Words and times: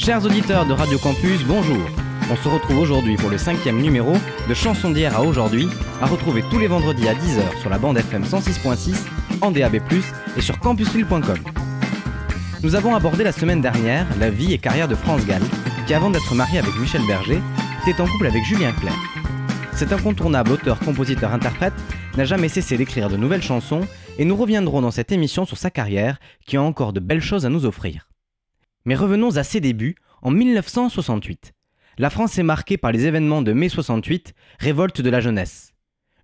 Chers 0.00 0.24
auditeurs 0.24 0.64
de 0.64 0.72
Radio 0.72 0.98
Campus, 0.98 1.44
bonjour. 1.44 1.82
On 2.30 2.34
se 2.34 2.48
retrouve 2.48 2.78
aujourd'hui 2.78 3.16
pour 3.16 3.28
le 3.28 3.36
cinquième 3.36 3.82
numéro 3.82 4.14
de 4.48 4.54
Chansons 4.54 4.92
d'hier 4.92 5.14
à 5.14 5.20
aujourd'hui, 5.20 5.68
à 6.00 6.06
retrouver 6.06 6.42
tous 6.50 6.58
les 6.58 6.68
vendredis 6.68 7.06
à 7.06 7.12
10h 7.12 7.60
sur 7.60 7.68
la 7.68 7.76
bande 7.76 7.98
FM 7.98 8.24
106.6, 8.24 8.96
en 9.42 9.50
DAB+, 9.50 9.76
et 10.38 10.40
sur 10.40 10.58
campuslille.com. 10.58 11.36
Nous 12.62 12.74
avons 12.76 12.94
abordé 12.94 13.24
la 13.24 13.32
semaine 13.32 13.60
dernière 13.60 14.06
la 14.18 14.30
vie 14.30 14.54
et 14.54 14.58
carrière 14.58 14.88
de 14.88 14.94
France 14.94 15.26
Gall, 15.26 15.42
qui 15.86 15.92
avant 15.92 16.08
d'être 16.08 16.34
marié 16.34 16.60
avec 16.60 16.74
Michel 16.80 17.06
Berger, 17.06 17.42
était 17.86 18.00
en 18.00 18.06
couple 18.06 18.28
avec 18.28 18.42
Julien 18.42 18.72
Clerc. 18.72 18.98
Cet 19.74 19.92
incontournable 19.92 20.52
auteur, 20.52 20.78
compositeur, 20.80 21.34
interprète 21.34 21.74
n'a 22.16 22.24
jamais 22.24 22.48
cessé 22.48 22.78
d'écrire 22.78 23.10
de 23.10 23.18
nouvelles 23.18 23.42
chansons 23.42 23.82
et 24.18 24.24
nous 24.24 24.36
reviendrons 24.36 24.80
dans 24.80 24.90
cette 24.90 25.12
émission 25.12 25.44
sur 25.44 25.58
sa 25.58 25.68
carrière 25.68 26.18
qui 26.46 26.56
a 26.56 26.62
encore 26.62 26.94
de 26.94 27.00
belles 27.00 27.20
choses 27.20 27.44
à 27.44 27.50
nous 27.50 27.66
offrir. 27.66 28.09
Mais 28.84 28.94
revenons 28.94 29.36
à 29.36 29.44
ses 29.44 29.60
débuts 29.60 29.96
en 30.22 30.30
1968. 30.30 31.52
La 31.98 32.10
France 32.10 32.38
est 32.38 32.42
marquée 32.42 32.78
par 32.78 32.92
les 32.92 33.06
événements 33.06 33.42
de 33.42 33.52
mai 33.52 33.68
68, 33.68 34.34
révolte 34.58 35.00
de 35.02 35.10
la 35.10 35.20
jeunesse. 35.20 35.74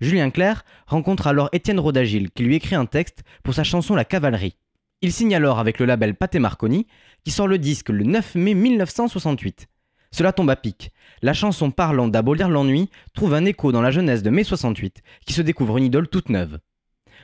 Julien 0.01 0.31
Clerc 0.31 0.65
rencontre 0.87 1.27
alors 1.27 1.49
Étienne 1.53 1.81
Rodagil 1.81 2.31
qui 2.31 2.45
lui 2.45 2.57
écrit 2.57 2.75
un 2.75 2.87
texte 2.87 3.23
pour 3.43 3.55
sa 3.55 3.65
chanson 3.65 3.95
La 3.95 4.05
Cavalerie. 4.05 4.57
Il 5.03 5.13
signe 5.13 5.35
alors 5.35 5.59
avec 5.59 5.79
le 5.79 5.87
label 5.87 6.15
Pathé 6.15 6.39
Marconi 6.39 6.87
qui 7.25 7.31
sort 7.31 7.49
le 7.49 7.59
disque 7.59 7.91
le 7.91 8.05
9 8.05 8.35
mai 8.37 8.55
1968. 8.55 9.67
Cela 10.11 10.33
tombe 10.33 10.51
à 10.51 10.57
pic. 10.57 10.93
La 11.23 11.35
chanson 11.35 11.71
parlant 11.71 12.09
d'abolir 12.09 12.49
l'ennui 12.49 12.89
trouve 13.15 13.35
un 13.35 13.45
écho 13.45 13.73
dans 13.73 13.83
la 13.83 13.91
jeunesse 13.91 14.23
de 14.23 14.31
mai 14.31 14.45
68 14.45 15.03
qui 15.27 15.35
se 15.35 15.43
découvre 15.43 15.77
une 15.77 15.85
idole 15.85 16.09
toute 16.09 16.31
neuve. 16.31 16.59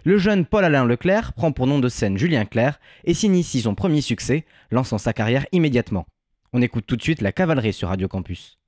Le 0.05 0.19
jeune 0.19 0.45
Paul-Alain 0.45 0.84
Leclerc 0.84 1.33
prend 1.33 1.53
pour 1.53 1.69
nom 1.69 1.78
de 1.78 1.89
scène 1.89 2.19
Julien 2.19 2.45
Clerc 2.45 2.81
et 3.05 3.14
signe 3.14 3.36
ici 3.36 3.61
son 3.61 3.77
premier 3.77 4.00
succès, 4.00 4.45
lançant 4.72 4.98
sa 4.98 5.12
carrière 5.12 5.47
immédiatement. 5.53 6.06
On 6.53 6.61
écoute 6.61 6.86
tout 6.89 6.97
de 6.97 7.03
suite 7.03 7.20
la 7.20 7.31
cavalerie 7.31 7.72
sur 7.72 7.86
Radio 7.86 8.08
Campus. 8.08 8.58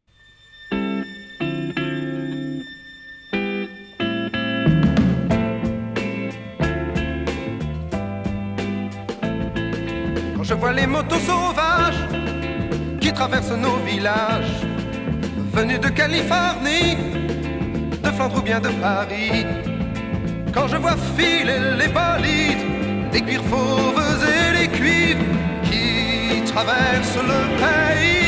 Quand 10.37 10.45
je 10.45 10.55
vois 10.55 10.73
les 10.73 10.87
motos 10.87 11.19
sauvages 11.19 11.99
qui 13.01 13.13
traversent 13.13 13.51
nos 13.51 13.79
villages, 13.79 14.63
venus 15.53 15.81
de 15.81 15.89
Californie, 15.89 16.97
de 18.05 18.09
Flandre 18.11 18.39
ou 18.39 18.43
bien 18.43 18.61
de 18.61 18.69
Paris, 18.81 19.74
quand 20.55 20.69
je 20.69 20.77
vois 20.77 20.97
filer 21.17 21.59
les 21.79 21.89
bolides, 21.89 22.65
les 23.13 23.21
cuirs 23.21 23.45
fauves 23.51 24.25
et 24.37 24.61
les 24.61 24.69
cuivres 24.69 25.25
qui 25.65 26.43
traversent 26.53 27.17
le 27.17 27.41
pays. 27.63 28.24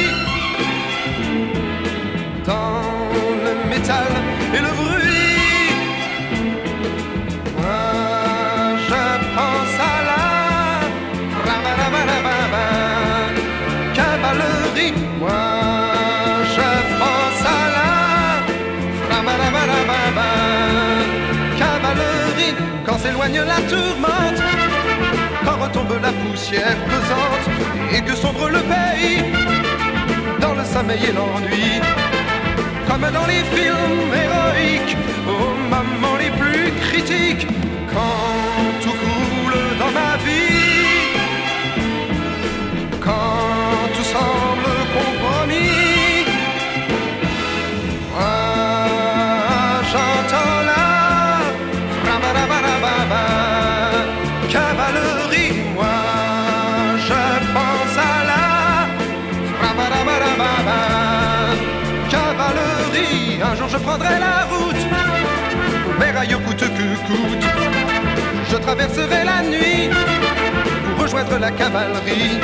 S'éloigne 23.07 23.41
la 23.47 23.61
tourmente, 23.71 24.43
quand 25.45 25.59
retombe 25.65 26.01
la 26.03 26.13
poussière 26.13 26.77
pesante 26.91 27.47
et 27.95 28.01
que 28.01 28.15
sombre 28.17 28.49
le 28.49 28.61
pays 28.75 29.23
dans 30.41 30.55
le 30.55 30.65
sommeil 30.65 31.05
et 31.11 31.13
l'ennui. 31.13 31.81
Comme 32.89 33.07
dans 33.19 33.27
les 33.27 33.45
films 33.55 34.13
héroïques, 34.23 34.97
aux 35.29 35.55
moments 35.73 36.17
les 36.19 36.31
plus 36.41 36.73
critiques, 36.89 37.47
quand 37.93 38.46
Un 63.43 63.55
jour, 63.55 63.69
je 63.69 63.77
prendrai 63.77 64.19
la 64.19 64.45
route 64.51 64.83
vers 65.99 66.19
ailleurs 66.19 66.43
coûte 66.43 66.59
que 66.59 67.07
coûte. 67.07 67.47
Je 68.51 68.57
traverserai 68.57 69.25
la 69.25 69.43
nuit 69.43 69.91
pour 70.97 71.05
rejoindre 71.05 71.39
la 71.39 71.51
cavalerie. 71.51 72.39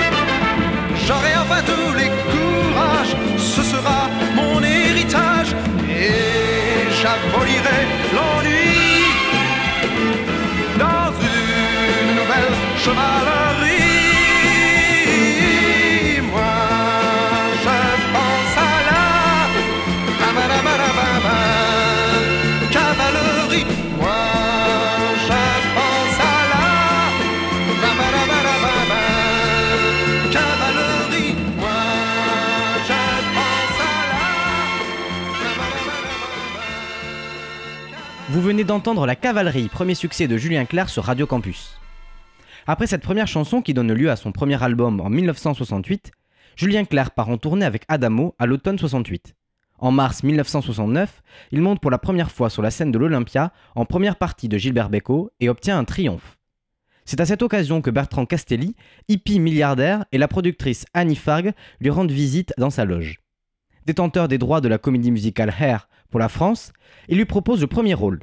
J'aurai 1.06 1.32
enfin 1.42 1.62
tous 1.64 1.94
les 1.94 2.10
courages, 2.31 3.16
ce 3.38 3.62
sera 3.62 4.08
mon 4.34 4.62
héritage 4.62 5.54
et 5.88 6.91
j'abolirai 7.00 7.81
l'ennui 8.14 8.72
dans 10.78 11.10
une 11.20 12.16
nouvelle 12.16 12.52
chevalerie. 12.76 13.91
Vous 38.32 38.41
venez 38.41 38.65
d'entendre 38.65 39.04
La 39.04 39.15
Cavalerie, 39.15 39.69
premier 39.69 39.94
succès 39.94 40.26
de 40.26 40.38
Julien 40.38 40.65
Clerc 40.65 40.88
sur 40.88 41.04
Radio 41.04 41.26
Campus. 41.26 41.78
Après 42.66 42.87
cette 42.87 43.03
première 43.03 43.26
chanson 43.26 43.60
qui 43.60 43.75
donne 43.75 43.93
lieu 43.93 44.10
à 44.10 44.16
son 44.16 44.32
premier 44.32 44.62
album 44.62 45.03
en 45.03 45.10
1968, 45.10 46.12
Julien 46.56 46.87
Clerc 46.87 47.10
part 47.10 47.28
en 47.28 47.37
tournée 47.37 47.66
avec 47.66 47.84
Adamo 47.88 48.34
à 48.38 48.47
l'automne 48.47 48.78
68. 48.78 49.34
En 49.78 49.93
mars 49.93 50.22
1969, 50.22 51.22
il 51.50 51.60
monte 51.60 51.81
pour 51.81 51.91
la 51.91 51.98
première 51.98 52.31
fois 52.31 52.48
sur 52.48 52.62
la 52.62 52.70
scène 52.70 52.91
de 52.91 52.98
l'Olympia 52.98 53.53
en 53.75 53.84
première 53.84 54.16
partie 54.16 54.49
de 54.49 54.56
Gilbert 54.56 54.88
Bécaud 54.88 55.31
et 55.38 55.50
obtient 55.50 55.78
un 55.78 55.84
triomphe. 55.84 56.38
C'est 57.04 57.20
à 57.20 57.26
cette 57.26 57.43
occasion 57.43 57.82
que 57.82 57.91
Bertrand 57.91 58.25
Castelli, 58.25 58.76
hippie 59.09 59.41
milliardaire, 59.41 60.06
et 60.10 60.16
la 60.16 60.26
productrice 60.26 60.87
Annie 60.94 61.16
Farg 61.16 61.53
lui 61.82 61.91
rendent 61.91 62.10
visite 62.10 62.54
dans 62.56 62.70
sa 62.70 62.87
loge. 62.87 63.20
Détenteur 63.84 64.26
des 64.26 64.38
droits 64.38 64.62
de 64.62 64.69
la 64.69 64.78
comédie 64.78 65.10
musicale 65.10 65.53
Hair 65.60 65.87
pour 66.12 66.20
la 66.20 66.28
France, 66.28 66.72
il 67.08 67.16
lui 67.16 67.24
propose 67.24 67.60
le 67.60 67.66
premier 67.66 67.94
rôle. 67.94 68.20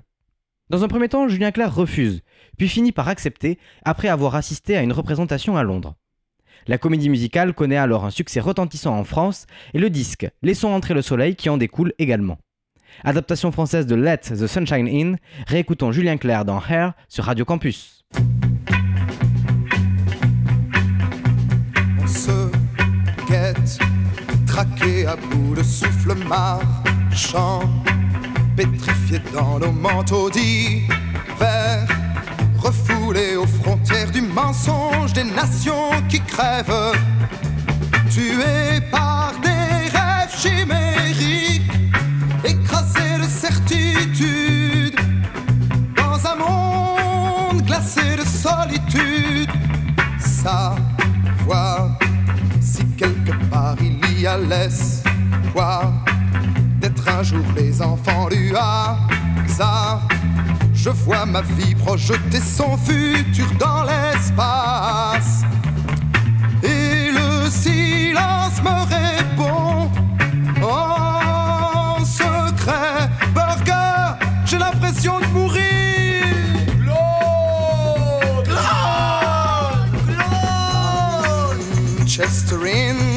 Dans 0.70 0.84
un 0.84 0.88
premier 0.88 1.10
temps, 1.10 1.28
Julien 1.28 1.52
Clerc 1.52 1.74
refuse, 1.74 2.22
puis 2.58 2.70
finit 2.70 2.92
par 2.92 3.08
accepter 3.08 3.58
après 3.84 4.08
avoir 4.08 4.36
assisté 4.36 4.78
à 4.78 4.84
une 4.84 4.94
représentation 4.94 5.58
à 5.58 5.64
Londres. 5.64 5.96
La 6.68 6.78
comédie 6.78 7.10
musicale 7.10 7.54
connaît 7.54 7.78
alors 7.78 8.06
un 8.06 8.12
succès 8.12 8.40
retentissant 8.40 8.96
en 8.96 9.04
France 9.04 9.48
et 9.74 9.80
le 9.80 9.90
disque 9.90 10.30
Laissons 10.44 10.70
entrer 10.70 10.94
le 10.94 11.02
soleil 11.02 11.36
qui 11.36 11.50
en 11.50 11.58
découle 11.58 11.94
également. 11.98 12.38
Adaptation 13.04 13.52
française 13.52 13.88
de 13.88 13.96
Let 13.96 14.18
the 14.18 14.46
Sunshine 14.46 14.88
In, 14.88 15.16
réécoutons 15.48 15.92
Julien 15.92 16.18
Clerc 16.18 16.46
dans 16.46 16.62
Hair 16.62 16.94
sur 17.08 17.24
Radio 17.24 17.44
Campus. 17.44 18.06
Marchant, 27.10 27.62
pétrifié 28.56 29.20
dans 29.34 29.60
nos 29.60 29.72
manteaux 29.72 30.30
d'hiver, 30.30 31.88
refoulé 32.58 33.36
aux 33.36 33.48
frontières 33.48 34.12
du 34.12 34.22
mensonge 34.22 35.14
des 35.14 35.24
nations 35.24 35.92
qui 36.08 36.22
crèvent, 36.22 36.94
tués 38.12 38.82
par 38.92 39.34
des 39.42 39.90
rêves 39.98 40.36
chimériques, 40.38 41.72
écrasés 42.44 43.18
de 43.20 43.28
certitude, 43.28 45.00
dans 45.96 46.20
un 46.32 46.36
monde 46.36 47.62
glacé 47.64 48.18
de 48.18 48.26
solitude. 48.26 49.50
Savoir 50.20 51.98
si 52.62 52.86
quelque 52.98 53.34
part 53.50 53.76
il 53.82 54.22
y 54.22 54.28
a 54.28 54.38
l'espoir 54.38 55.92
un 57.10 57.24
jour 57.24 57.44
les 57.56 57.82
enfants 57.82 58.28
du 58.30 58.54
hasard. 58.56 60.08
Je 60.74 60.90
vois 60.90 61.26
ma 61.26 61.42
vie 61.42 61.76
projeter 61.76 62.40
son 62.40 62.78
futur 62.78 63.48
dans 63.60 63.84
l'espace. 63.84 65.42
Et 66.64 67.12
le 67.12 67.50
silence 67.50 68.62
me 68.64 68.78
répond 68.96 69.90
en 70.62 72.06
secret. 72.06 73.10
Burger, 73.34 74.16
j'ai 74.46 74.58
l'impression 74.58 75.20
de 75.20 75.26
mourir. 75.28 75.70
Chester 82.06 82.56
in 82.66 83.09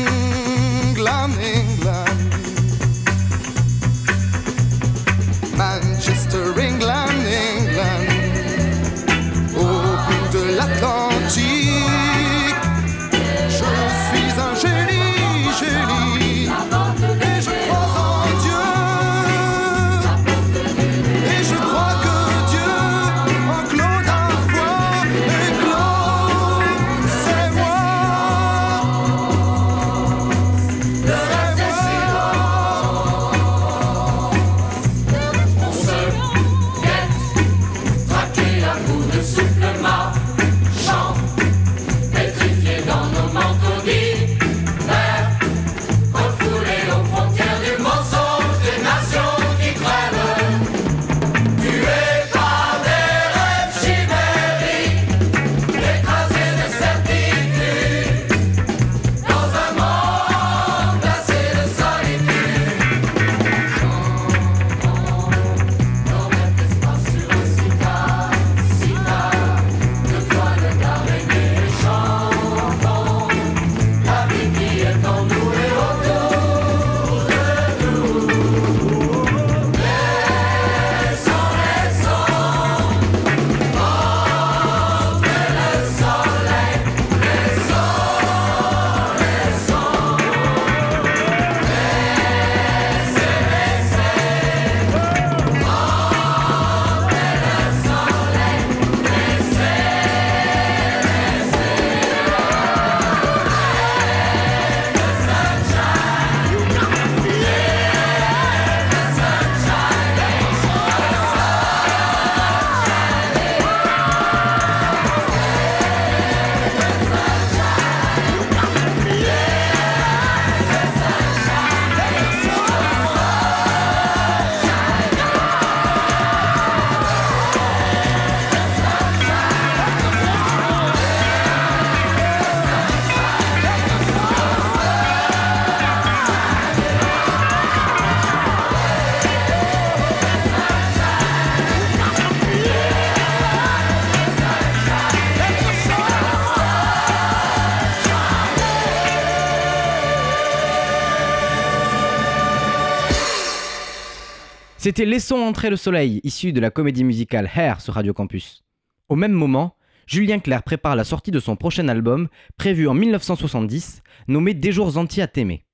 C'était 154.92 155.06
Laissons 155.06 155.36
entrer 155.36 155.70
le 155.70 155.76
soleil, 155.76 156.20
issu 156.22 156.52
de 156.52 156.60
la 156.60 156.68
comédie 156.68 157.02
musicale 157.02 157.50
Hair 157.56 157.80
sur 157.80 157.94
Radio 157.94 158.12
Campus. 158.12 158.62
Au 159.08 159.16
même 159.16 159.32
moment, 159.32 159.74
Julien 160.06 160.38
Clerc 160.38 160.64
prépare 160.64 160.96
la 160.96 161.04
sortie 161.04 161.30
de 161.30 161.40
son 161.40 161.56
prochain 161.56 161.88
album, 161.88 162.28
prévu 162.58 162.86
en 162.86 162.92
1970, 162.92 164.02
nommé 164.28 164.52
Des 164.52 164.70
jours 164.70 164.98
entiers 164.98 165.22
à 165.22 165.28
t'aimer. 165.28 165.64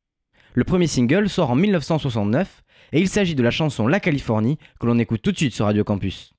Le 0.54 0.62
premier 0.62 0.86
single 0.86 1.28
sort 1.28 1.50
en 1.50 1.56
1969 1.56 2.62
et 2.92 3.00
il 3.00 3.08
s'agit 3.08 3.34
de 3.34 3.42
la 3.42 3.50
chanson 3.50 3.88
La 3.88 3.98
Californie 3.98 4.56
que 4.78 4.86
l'on 4.86 5.00
écoute 5.00 5.22
tout 5.22 5.32
de 5.32 5.36
suite 5.36 5.52
sur 5.52 5.64
Radio 5.64 5.82
Campus. 5.82 6.32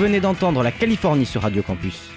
Venez 0.00 0.20
d'entendre 0.20 0.62
la 0.62 0.72
Californie 0.72 1.26
sur 1.26 1.42
Radio 1.42 1.62
Campus. 1.62 2.08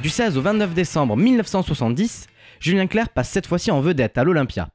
Du 0.00 0.08
16 0.08 0.38
au 0.38 0.40
29 0.40 0.72
décembre 0.72 1.16
1970, 1.16 2.28
Julien 2.60 2.86
Clerc 2.86 3.08
passe 3.08 3.28
cette 3.28 3.48
fois-ci 3.48 3.72
en 3.72 3.80
vedette 3.80 4.16
à 4.18 4.22
l'Olympia. 4.22 4.68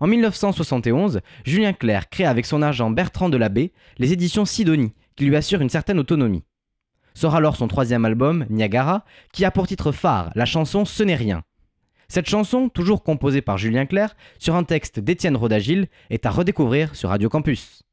En 0.00 0.08
1971, 0.08 1.20
Julien 1.44 1.72
Clerc 1.72 2.10
crée 2.10 2.24
avec 2.24 2.44
son 2.44 2.60
agent 2.60 2.90
Bertrand 2.90 3.28
Delabé 3.28 3.72
les 3.98 4.12
éditions 4.12 4.44
Sidonie, 4.44 4.94
qui 5.14 5.26
lui 5.26 5.36
assurent 5.36 5.60
une 5.60 5.68
certaine 5.68 6.00
autonomie. 6.00 6.42
Sort 7.14 7.36
alors 7.36 7.54
son 7.54 7.68
troisième 7.68 8.04
album, 8.04 8.46
Niagara, 8.50 9.04
qui 9.32 9.44
a 9.44 9.52
pour 9.52 9.68
titre 9.68 9.92
phare 9.92 10.32
la 10.34 10.44
chanson 10.44 10.84
Ce 10.84 11.04
n'est 11.04 11.14
rien. 11.14 11.44
Cette 12.08 12.28
chanson, 12.28 12.68
toujours 12.68 13.04
composée 13.04 13.42
par 13.42 13.58
Julien 13.58 13.86
Clerc, 13.86 14.16
sur 14.40 14.56
un 14.56 14.64
texte 14.64 14.98
d'Étienne 14.98 15.36
Rodagil, 15.36 15.86
est 16.10 16.26
à 16.26 16.30
redécouvrir 16.30 16.96
sur 16.96 17.10
Radio 17.10 17.28
Campus. 17.28 17.84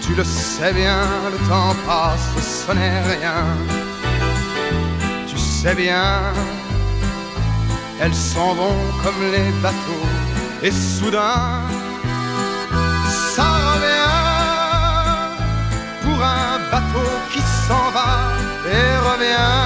Tu 0.00 0.14
le 0.14 0.24
sais 0.24 0.72
bien, 0.72 1.02
le 1.30 1.38
temps 1.48 1.74
passe, 1.86 2.64
ce 2.66 2.72
n'est 2.72 3.00
rien. 3.00 3.44
Tu 5.26 5.36
sais 5.38 5.74
bien, 5.74 6.32
elles 8.00 8.14
s'en 8.14 8.54
vont 8.54 8.80
comme 9.02 9.22
les 9.32 9.50
bateaux, 9.62 10.08
et 10.62 10.70
soudain, 10.70 11.62
ça 13.34 13.48
revient 13.68 14.14
pour 16.02 16.22
un 16.22 16.58
bateau 16.70 17.10
qui 17.32 17.40
s'en 17.66 17.90
va 17.96 18.12
et 18.76 18.88
revient. 19.08 19.62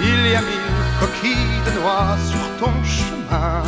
Il 0.00 0.32
y 0.32 0.34
a 0.34 0.40
mille 0.40 0.80
coquilles 1.00 1.60
de 1.66 1.72
noix 1.80 2.16
sur 2.30 2.44
ton 2.60 2.72
chemin 2.84 3.62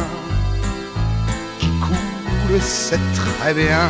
coule, 2.52 2.60
c'est 2.60 3.00
très 3.14 3.54
bien. 3.54 3.88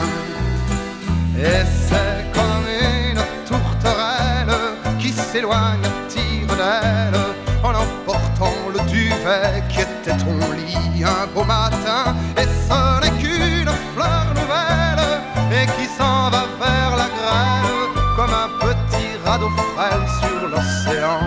Et 1.38 1.64
c'est 1.86 2.24
comme 2.32 2.66
une 2.80 3.22
tourterelle 3.46 4.56
qui 4.98 5.10
s'éloigne 5.12 5.84
à 5.84 6.08
tire 6.08 6.56
d'aile 6.56 7.20
en 7.62 7.70
emportant 7.70 8.54
le 8.72 8.80
duvet 8.90 9.62
qui 9.68 9.80
était 9.80 10.16
ton 10.18 10.38
lit 10.52 11.04
un 11.04 11.26
beau 11.34 11.44
matin. 11.44 12.14
Et 12.36 12.46
ce 12.68 13.00
n'est 13.00 13.18
qu'une 13.20 13.72
fleur 13.94 14.26
nouvelle 14.34 15.04
et 15.52 15.66
qui 15.76 15.86
s'en 15.86 16.30
va 16.30 16.44
vers 16.60 16.96
la 16.96 17.08
grève 17.18 17.94
comme 18.16 18.34
un 18.44 18.50
petit 18.60 19.10
radeau 19.24 19.50
frêle 19.74 20.06
sur 20.20 20.48
l'océan. 20.48 21.20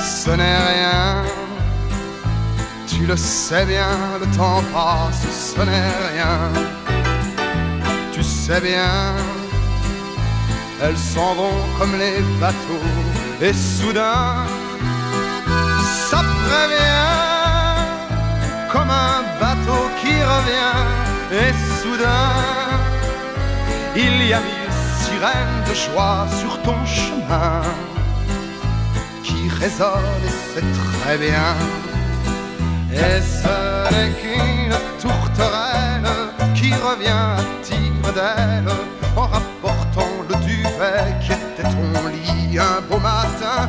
Ce 0.00 0.30
n'est 0.30 0.58
rien, 0.72 1.22
le 3.08 3.16
sais 3.16 3.64
bien, 3.64 4.18
le 4.20 4.26
temps 4.36 4.62
passe, 4.70 5.54
ce 5.54 5.60
n'est 5.62 5.92
rien. 6.12 6.52
Tu 8.12 8.22
sais 8.22 8.60
bien, 8.60 9.14
elles 10.82 10.98
s'en 10.98 11.34
vont 11.34 11.60
comme 11.78 11.94
les 11.98 12.20
bateaux, 12.38 12.90
et 13.40 13.54
soudain, 13.54 14.44
ça 16.10 16.22
prévient, 16.44 17.16
comme 18.70 18.90
un 18.90 19.22
bateau 19.40 19.82
qui 20.00 20.14
revient, 20.34 20.78
et 21.40 21.50
soudain, 21.80 22.34
il 23.96 24.28
y 24.28 24.32
a 24.34 24.40
mille 24.40 24.74
sirène 25.02 25.56
de 25.66 25.74
joie 25.74 26.26
sur 26.40 26.60
ton 26.60 26.84
chemin 26.84 27.62
qui 29.22 29.48
résonne 29.48 30.22
et 30.26 30.34
c'est 30.52 31.00
très 31.00 31.16
bien. 31.16 31.54
Et 32.98 33.20
ce 33.22 33.94
n'est 33.94 34.10
qu'une 34.20 34.74
tourterelle 35.00 36.10
qui 36.54 36.72
revient 36.74 37.08
à 37.10 37.38
tire 37.62 38.12
d'aile 38.12 38.68
en 39.16 39.26
rapportant 39.26 40.10
le 40.28 40.34
duvet 40.44 41.14
qui 41.20 41.32
était 41.32 41.62
ton 41.62 42.08
lit 42.08 42.58
un 42.58 42.80
beau 42.88 42.98
matin? 42.98 43.68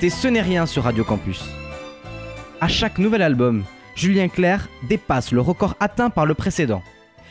Ce 0.00 0.28
n'est 0.28 0.42
rien 0.42 0.66
sur 0.66 0.82
Radio 0.82 1.04
Campus. 1.04 1.44
À 2.60 2.68
chaque 2.68 2.98
nouvel 2.98 3.22
album, 3.22 3.64
Julien 3.94 4.28
Clerc 4.28 4.68
dépasse 4.88 5.30
le 5.32 5.40
record 5.40 5.76
atteint 5.80 6.10
par 6.10 6.26
le 6.26 6.34
précédent. 6.34 6.82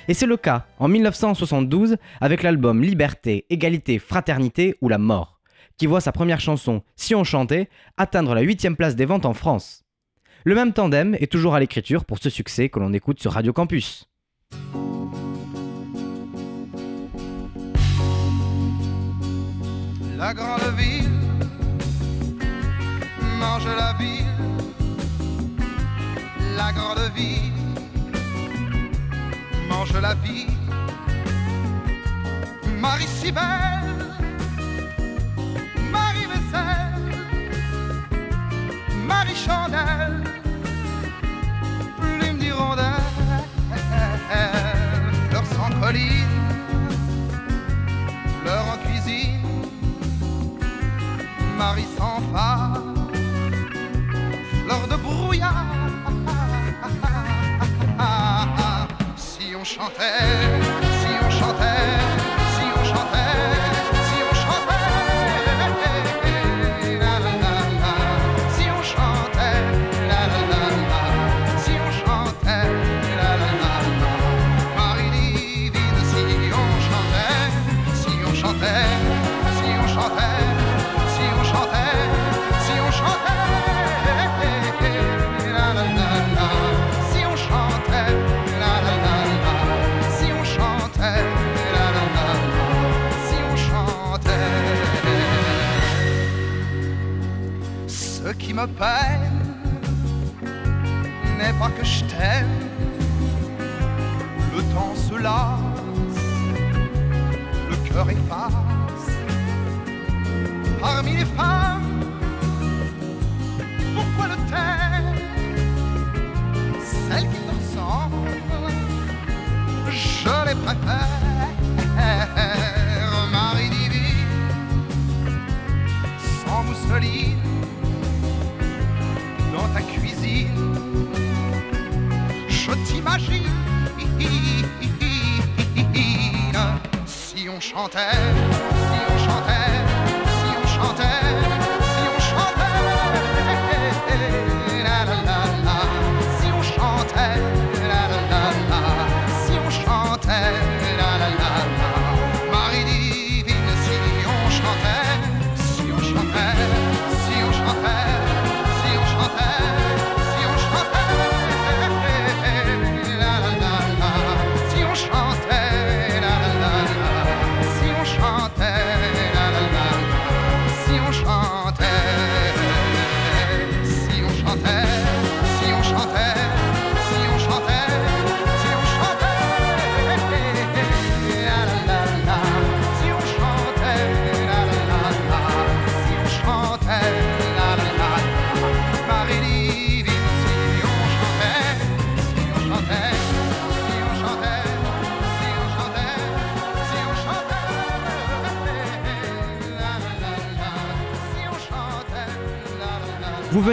Et 0.08 0.14
c'est 0.14 0.26
le 0.26 0.38
cas 0.38 0.66
en 0.80 0.88
1972 0.88 1.98
avec 2.22 2.42
l'album 2.42 2.82
Liberté, 2.82 3.46
Égalité, 3.50 4.00
Fraternité 4.00 4.76
ou 4.82 4.90
La 4.90 4.98
Mort, 4.98 5.42
qui 5.78 5.88
voit 5.88 6.02
sa 6.02 6.12
première 6.12 6.40
chanson 6.40 6.82
Si 6.96 7.14
on 7.14 7.24
chantait 7.24 7.70
atteindre 7.98 8.34
la 8.34 8.42
8 8.42 8.76
place 8.76 8.96
des 8.96 9.06
ventes 9.06 9.26
en 9.26 9.34
France. 9.34 9.84
Le 10.46 10.56
même 10.56 10.74
tandem 10.74 11.16
est 11.20 11.32
toujours 11.32 11.56
à 11.56 11.60
l'écriture 11.60 12.06
pour 12.06 12.18
ce 12.18 12.30
succès 12.30 12.70
que 12.70 12.80
l'on 12.80 12.94
écoute 12.94 13.20
sur 13.20 13.34
Radio 13.34 13.54
Campus. 13.54 14.10
La 20.18 20.34
grande 20.34 20.62
mange 23.44 23.66
la 23.66 23.94
ville, 24.00 24.26
la 26.56 26.72
grande 26.78 27.08
ville, 27.14 27.62
mange 29.70 29.98
la 30.02 30.14
vie. 30.24 30.48
Marie 32.86 33.12
si 33.20 33.32
belle, 33.32 34.06
Marie 35.92 36.28
vaisselle, 36.32 37.10
Marie 39.12 39.40
chandelle, 39.46 40.24
plume 42.00 42.38
d'hirondelle, 42.42 43.44
fleurs 45.30 45.50
sans 45.56 45.72
colline, 45.82 46.38
fleurs 48.42 48.68
en 48.74 48.78
cuisine, 48.86 49.46
Marie 51.58 51.90
sans 51.98 52.20
phare 52.32 53.03
lors 54.68 54.88
de 54.88 54.96
brouillard. 54.96 55.66
Si 59.16 59.56
on 59.56 59.64
chantait. 59.64 60.64
me 61.24 61.83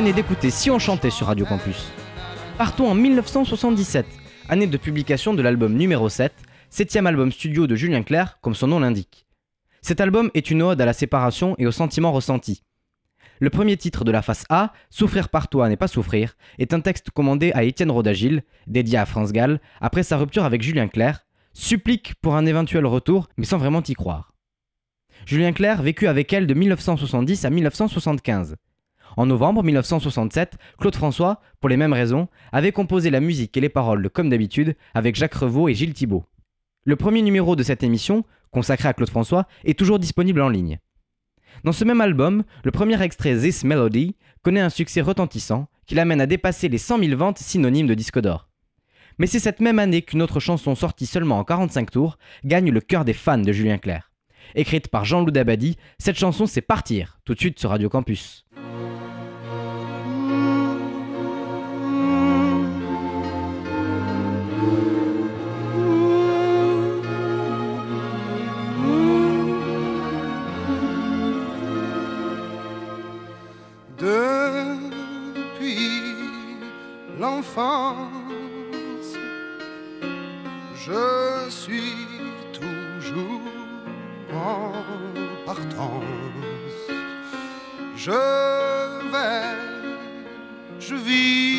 venez 0.01 0.15
d'écouter 0.15 0.49
Si 0.49 0.71
on 0.71 0.79
chantait 0.79 1.11
sur 1.11 1.27
Radio 1.27 1.45
Campus. 1.45 1.93
Partons 2.57 2.89
en 2.89 2.95
1977, 2.95 4.07
année 4.49 4.67
de 4.67 4.79
publication 4.79 5.35
de 5.35 5.43
l'album 5.43 5.75
numéro 5.75 6.09
7, 6.09 6.33
septième 6.71 7.07
album 7.07 7.31
studio 7.31 7.67
de 7.67 7.77
Julien 7.77 8.03
Clerc, 8.03 8.39
comme 8.41 8.55
son 8.55 8.69
nom 8.69 8.81
l'indique. 8.81 9.27
Cet 9.83 10.01
album 10.01 10.31
est 10.33 10.51
une 10.51 10.63
ode 10.63 10.81
à 10.81 10.87
la 10.87 10.95
séparation 10.95 11.55
et 11.59 11.67
aux 11.67 11.71
sentiments 11.71 12.13
ressentis. 12.13 12.63
Le 13.41 13.51
premier 13.51 13.77
titre 13.77 14.05
de 14.05 14.11
la 14.11 14.23
face 14.23 14.47
A, 14.49 14.73
Souffrir 14.89 15.29
par 15.29 15.49
toi 15.49 15.69
n'est 15.69 15.77
pas 15.77 15.87
souffrir, 15.87 16.35
est 16.59 16.73
un 16.73 16.81
texte 16.81 17.11
commandé 17.11 17.53
à 17.53 17.65
Étienne 17.65 17.91
Rodagil, 17.91 18.43
dédié 18.67 18.97
à 18.97 19.05
France 19.05 19.33
Gall, 19.33 19.61
après 19.83 20.03
sa 20.03 20.17
rupture 20.17 20.45
avec 20.45 20.63
Julien 20.63 20.89
Clerc, 20.89 21.27
supplique 21.53 22.15
pour 22.23 22.37
un 22.37 22.47
éventuel 22.47 22.87
retour, 22.87 23.29
mais 23.37 23.45
sans 23.45 23.59
vraiment 23.59 23.83
y 23.83 23.93
croire. 23.93 24.33
Julien 25.27 25.53
Clerc 25.53 25.83
vécut 25.83 26.07
avec 26.07 26.33
elle 26.33 26.47
de 26.47 26.55
1970 26.55 27.45
à 27.45 27.51
1975. 27.51 28.57
En 29.16 29.27
novembre 29.27 29.62
1967, 29.62 30.57
Claude 30.79 30.94
François, 30.94 31.40
pour 31.61 31.68
les 31.68 31.77
mêmes 31.77 31.92
raisons, 31.92 32.29
avait 32.53 32.73
composé 32.73 33.11
la 33.11 33.20
musique 33.20 33.57
et 33.57 33.61
les 33.61 33.68
paroles 33.68 34.09
Comme 34.11 34.31
d'habitude 34.31 34.77
avec 34.94 35.16
Jacques 35.16 35.35
Revaux 35.35 35.68
et 35.68 35.75
Gilles 35.75 35.94
Thibault. 35.94 36.25
Le 36.85 36.96
premier 36.96 37.23
numéro 37.23 37.57
de 37.57 37.62
cette 37.62 37.83
émission, 37.83 38.25
consacré 38.51 38.88
à 38.88 38.94
Claude 38.94 39.11
François, 39.11 39.46
est 39.64 39.79
toujours 39.79 39.99
disponible 39.99 40.40
en 40.40 40.49
ligne. 40.49 40.79
Dans 41.64 41.73
ce 41.73 41.85
même 41.85 42.01
album, 42.01 42.44
le 42.64 42.70
premier 42.70 43.01
extrait 43.03 43.37
This 43.37 43.64
Melody 43.64 44.16
connaît 44.42 44.61
un 44.61 44.70
succès 44.70 45.01
retentissant 45.01 45.68
qui 45.87 45.94
l'amène 45.94 46.20
à 46.20 46.27
dépasser 46.27 46.68
les 46.68 46.79
100 46.79 47.01
000 47.01 47.16
ventes 47.16 47.38
synonymes 47.38 47.87
de 47.87 47.94
disque 47.94 48.20
d'or. 48.20 48.49
Mais 49.18 49.27
c'est 49.27 49.40
cette 49.40 49.61
même 49.61 49.79
année 49.79 50.03
qu'une 50.03 50.23
autre 50.23 50.40
chanson 50.40 50.75
sortie 50.75 51.05
seulement 51.05 51.38
en 51.38 51.44
45 51.44 51.90
tours 51.90 52.16
gagne 52.44 52.70
le 52.70 52.81
cœur 52.81 53.05
des 53.05 53.12
fans 53.12 53.38
de 53.38 53.53
Julien 53.53 53.77
Clerc. 53.77 54.11
Écrite 54.55 54.88
par 54.88 55.05
Jean-Loup 55.05 55.31
Dabadi, 55.31 55.77
cette 55.99 56.18
chanson 56.18 56.46
c'est 56.46 56.62
Partir, 56.62 57.20
tout 57.25 57.35
de 57.35 57.38
suite 57.38 57.59
sur 57.59 57.70
Radio 57.70 57.88
Campus. 57.88 58.46
Depuis 74.01 75.91
l'enfance, 77.19 77.99
je 80.75 81.51
suis 81.51 82.07
toujours 82.51 83.43
en 84.33 84.73
partance. 85.45 86.03
Je 87.95 88.11
vais, 89.13 89.59
je 90.79 90.95
vis 90.95 91.50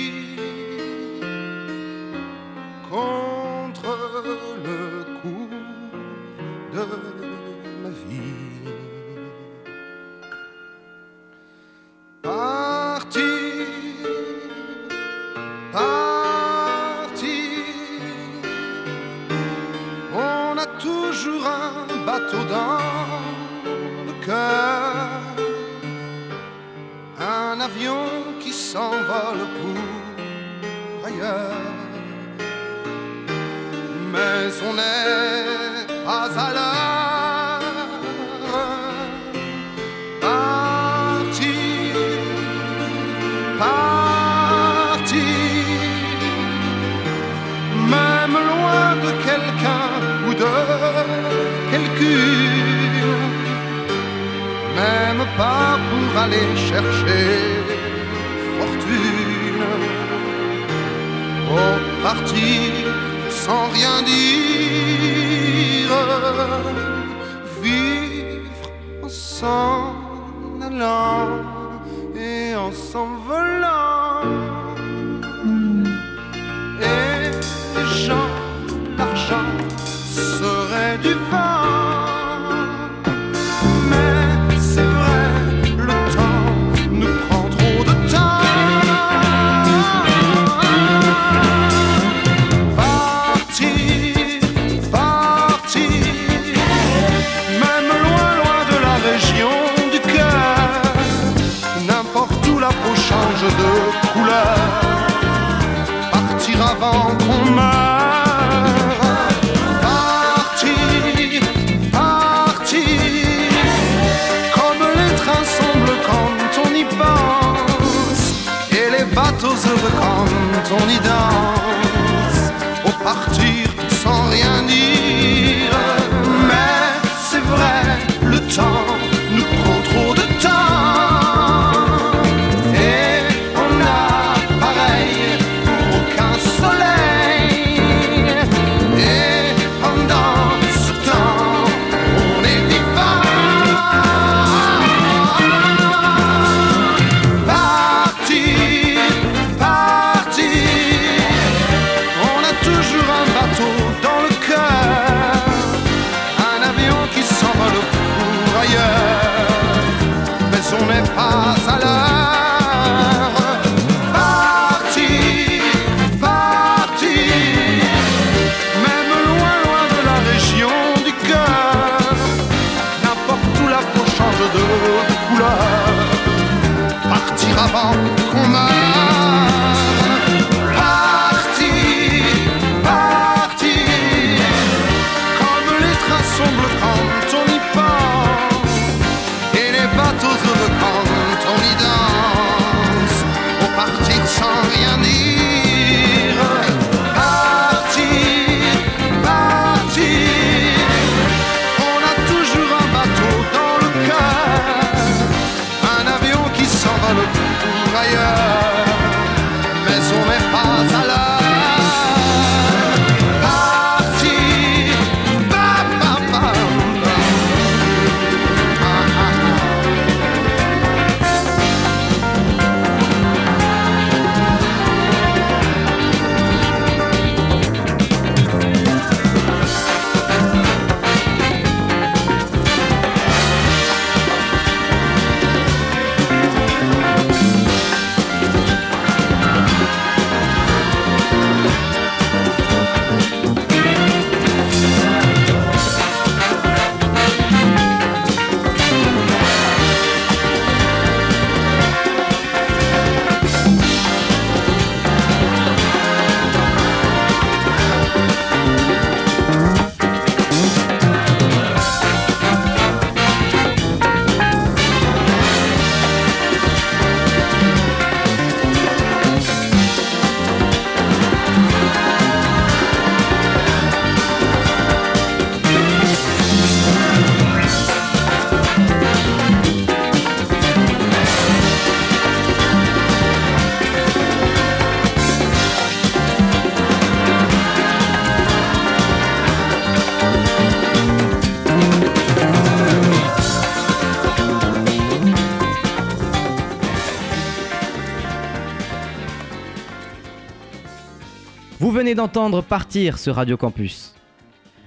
d'entendre 302.15 302.62
Partir 302.62 303.17
ce 303.17 303.30
Radio 303.30 303.58
Campus. 303.58 304.15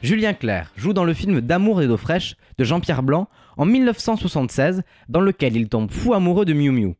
Julien 0.02 0.34
Clerc 0.34 0.72
joue 0.76 0.92
dans 0.92 1.04
le 1.04 1.14
film 1.14 1.40
D'amour 1.40 1.80
et 1.80 1.86
d'eau 1.86 1.96
fraîche 1.96 2.36
de 2.58 2.64
Jean-Pierre 2.64 3.02
Blanc 3.02 3.28
en 3.56 3.64
1976, 3.64 4.82
dans 5.08 5.20
lequel 5.20 5.56
il 5.56 5.68
tombe 5.68 5.90
fou 5.90 6.12
amoureux 6.12 6.44
de 6.44 6.52
Miu 6.52 6.70
Miu. 6.70 6.94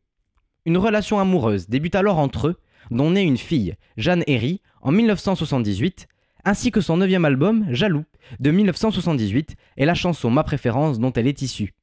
Une 0.65 0.77
relation 0.77 1.19
amoureuse 1.19 1.69
débute 1.69 1.95
alors 1.95 2.17
entre 2.17 2.47
eux, 2.47 2.59
dont 2.91 3.11
naît 3.11 3.23
une 3.23 3.37
fille, 3.37 3.75
Jeanne 3.97 4.23
Herry, 4.25 4.61
en 4.81 4.91
1978, 4.91 6.07
ainsi 6.43 6.71
que 6.71 6.81
son 6.81 6.97
neuvième 6.97 7.25
album, 7.25 7.65
Jaloux, 7.69 8.05
de 8.39 8.51
1978, 8.51 9.55
et 9.77 9.85
la 9.85 9.95
chanson 9.95 10.29
Ma 10.31 10.43
préférence 10.43 10.99
dont 10.99 11.13
elle 11.13 11.27
est 11.27 11.41
issue. 11.41 11.73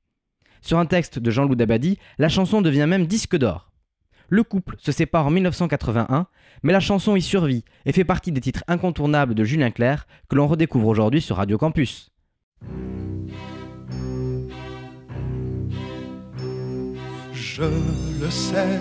Sur 0.60 0.78
un 0.78 0.86
texte 0.86 1.18
de 1.18 1.30
Jean-Loup 1.30 1.56
Dabadi, 1.56 1.98
la 2.18 2.28
chanson 2.28 2.62
devient 2.62 2.86
même 2.88 3.06
disque 3.06 3.36
d'or. 3.36 3.71
Le 4.28 4.42
couple 4.42 4.76
se 4.78 4.92
sépare 4.92 5.26
en 5.26 5.30
1981, 5.30 6.26
mais 6.62 6.72
la 6.72 6.80
chanson 6.80 7.16
y 7.16 7.22
survit 7.22 7.64
et 7.86 7.92
fait 7.92 8.04
partie 8.04 8.32
des 8.32 8.40
titres 8.40 8.64
incontournables 8.68 9.34
de 9.34 9.44
Julien 9.44 9.70
Clerc 9.70 10.06
que 10.28 10.36
l'on 10.36 10.46
redécouvre 10.46 10.88
aujourd'hui 10.88 11.20
sur 11.20 11.36
Radio 11.36 11.58
Campus. 11.58 12.10
Je 17.32 17.64
le 18.20 18.30
sais, 18.30 18.80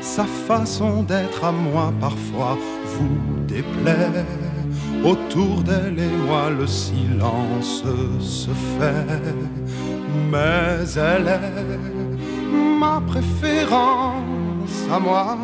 sa 0.00 0.24
façon 0.24 1.04
d'être 1.04 1.44
à 1.44 1.52
moi 1.52 1.92
parfois 2.00 2.58
vous 2.84 3.44
déplaît. 3.46 4.24
Autour 5.04 5.62
d'elle 5.62 5.98
et 5.98 6.16
moi 6.26 6.50
le 6.50 6.66
silence 6.66 7.84
se 8.18 8.50
fait, 8.50 9.22
mais 10.32 10.84
elle 10.96 11.28
est 11.28 12.78
ma 12.80 13.00
préférence 13.06 14.43
à 14.90 14.98
moi. 14.98 15.38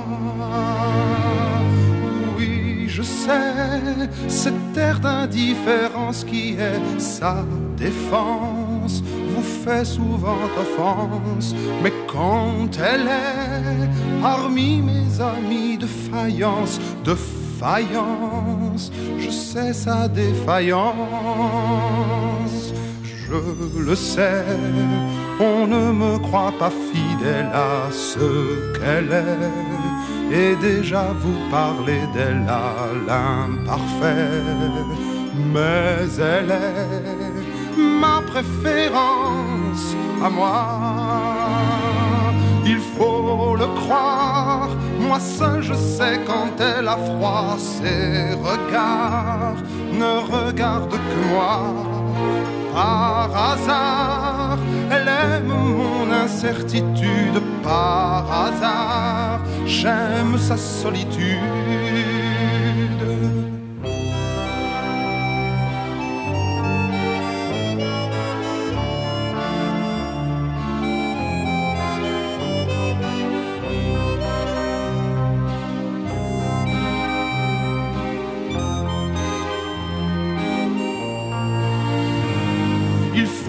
Oui, 2.36 2.86
je 2.88 3.02
sais, 3.02 4.08
cette 4.28 4.72
terre 4.72 5.00
d'indifférence 5.00 6.24
qui 6.24 6.54
est 6.54 7.00
sa 7.00 7.44
défense 7.76 9.02
vous 9.28 9.42
fait 9.42 9.84
souvent 9.84 10.38
offense, 10.58 11.54
mais 11.82 11.92
quand 12.06 12.68
elle 12.78 13.08
est 13.08 13.88
parmi 14.20 14.82
mes 14.82 15.20
amis 15.20 15.78
de 15.78 15.86
faïence, 15.86 16.80
de 17.04 17.14
faïence, 17.14 18.90
je 19.18 19.30
sais 19.30 19.72
sa 19.72 20.08
défaillance, 20.08 20.94
je 23.30 23.80
le 23.80 23.94
sais 23.94 24.44
on 25.40 25.66
ne 25.66 25.92
me 25.92 26.18
croit 26.18 26.52
pas 26.58 26.70
fidèle 26.70 27.50
à 27.54 27.90
ce 27.90 28.72
qu'elle 28.78 29.12
est. 29.12 30.36
Et 30.36 30.54
déjà 30.56 31.06
vous 31.22 31.38
parlez 31.50 32.02
d'elle 32.14 32.46
à 32.48 32.88
l'imparfait. 33.08 34.42
Mais 35.52 36.06
elle 36.18 36.50
est 36.50 37.80
ma 38.00 38.20
préférence 38.20 39.96
à 40.22 40.28
moi. 40.28 40.66
Il 42.66 42.78
faut 42.78 43.56
le 43.56 43.66
croire, 43.80 44.68
moi 45.00 45.18
seul 45.18 45.62
je 45.62 45.74
sais 45.74 46.20
quand 46.26 46.52
elle 46.60 46.86
a 46.86 46.96
froid, 46.96 47.56
ses 47.58 48.34
regards 48.48 49.60
ne 49.92 50.12
regardent 50.36 50.90
que 51.10 51.28
moi 51.30 51.90
par 53.30 53.52
hasard. 53.52 54.58
Elle 54.90 55.08
aime 55.08 55.46
mon 55.46 56.10
incertitude 56.12 57.40
par 57.62 58.24
hasard. 58.46 59.40
J'aime 59.66 60.36
sa 60.38 60.56
solitude. 60.56 62.19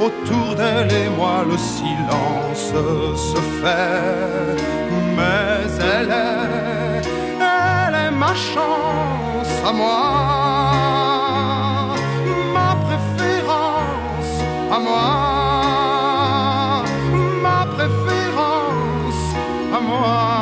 Autour 0.00 0.54
d'elle 0.56 0.90
et 0.92 1.10
moi 1.10 1.44
le 1.46 1.58
silence 1.58 2.72
se 3.32 3.40
fait. 3.60 4.56
Mais 5.16 5.68
elle 5.78 6.10
est, 6.10 7.02
elle 7.38 7.94
est 8.06 8.10
ma 8.10 8.34
chance 8.34 9.52
à 9.68 9.72
moi. 9.72 10.00
Ma 12.54 12.70
préférence 12.86 14.34
à 14.72 14.78
moi. 14.78 15.06
Ma 17.42 17.66
préférence 17.76 19.24
à 19.76 19.80
moi 19.80 20.39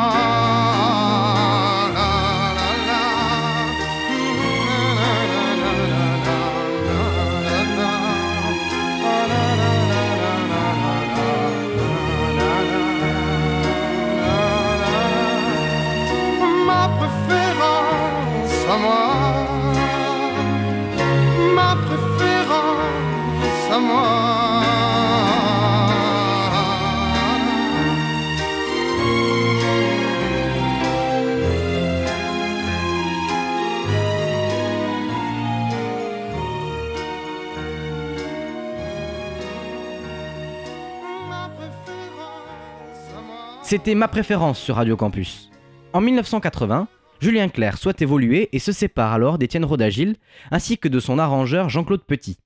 C'était 43.69 43.95
ma 43.95 44.09
préférence 44.09 44.59
sur 44.59 44.77
Radio 44.77 44.97
Campus. 44.97 45.51
En 45.93 46.01
1980, 46.01 46.89
Julien 47.21 47.51
Clerc 47.51 47.77
souhaite 47.77 48.01
évoluer 48.01 48.49
et 48.55 48.61
se 48.61 48.73
sépare 48.73 49.13
alors 49.13 49.37
d'Étienne 49.37 49.67
Rodagil 49.67 50.17
ainsi 50.51 50.79
que 50.79 50.89
de 50.89 50.99
son 50.99 51.19
arrangeur 51.19 51.69
Jean-Claude 51.69 52.05
Petit. 52.05 52.39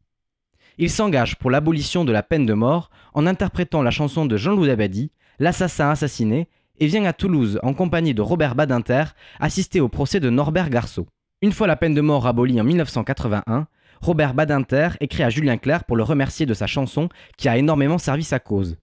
Il 0.79 0.91
s'engage 0.91 1.37
pour 1.37 1.53
l'abolition 1.53 2.05
de 2.05 2.11
la 2.11 2.25
peine 2.25 2.45
de 2.45 2.55
mort 2.55 2.91
en 3.15 3.29
interprétant 3.29 3.83
la 3.83 3.93
chanson 3.93 4.27
de 4.27 4.37
Jean-Loup 4.37 4.67
Dabadi, 4.67 5.13
L'assassin 5.39 5.91
assassiné, 5.91 6.49
et 6.81 6.89
vient 6.89 7.05
à 7.05 7.13
Toulouse 7.13 7.61
en 7.63 7.73
compagnie 7.73 8.15
de 8.15 8.21
Robert 8.21 8.57
Badinter 8.57 9.05
assister 9.39 9.81
au 9.81 9.89
procès 9.89 10.19
de 10.19 10.29
Norbert 10.29 10.71
Garceau. 10.71 11.07
Une 11.41 11.53
fois 11.53 11.69
la 11.69 11.77
peine 11.77 11.95
de 11.95 12.01
mort 12.01 12.27
abolie 12.27 12.61
en 12.61 12.65
1981, 12.65 13.69
Robert 14.01 14.35
Badinter 14.35 14.89
écrit 14.99 15.23
à 15.23 15.31
Julien 15.31 15.57
Clerc 15.57 15.85
pour 15.85 15.97
le 15.97 16.03
remercier 16.03 16.47
de 16.47 16.55
sa 16.55 16.67
chanson 16.67 17.09
qui 17.37 17.49
a 17.49 17.57
énormément 17.57 17.99
servi 17.99 18.25
sa 18.25 18.41
cause. 18.41 18.77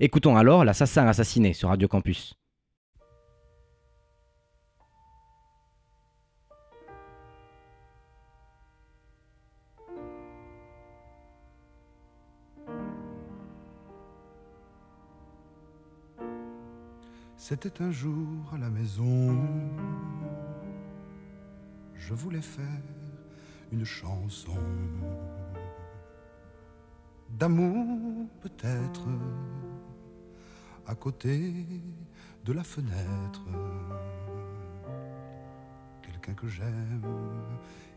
Écoutons 0.00 0.36
alors 0.36 0.64
l'assassin 0.64 1.06
assassiné 1.06 1.52
sur 1.52 1.68
Radio 1.68 1.86
Campus. 1.86 2.34
C'était 17.36 17.82
un 17.82 17.92
jour 17.92 18.50
à 18.54 18.58
la 18.58 18.70
maison, 18.70 19.38
je 21.94 22.14
voulais 22.14 22.40
faire 22.40 22.64
une 23.70 23.84
chanson. 23.84 24.56
D'amour 27.28 28.26
peut-être 28.40 29.06
à 30.86 30.94
côté 30.94 31.66
de 32.44 32.52
la 32.52 32.62
fenêtre. 32.62 33.42
Quelqu'un 36.02 36.34
que 36.34 36.48
j'aime 36.48 37.02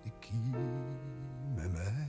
et 0.05 0.11
qui 0.21 0.35
m'aimait. 1.55 2.07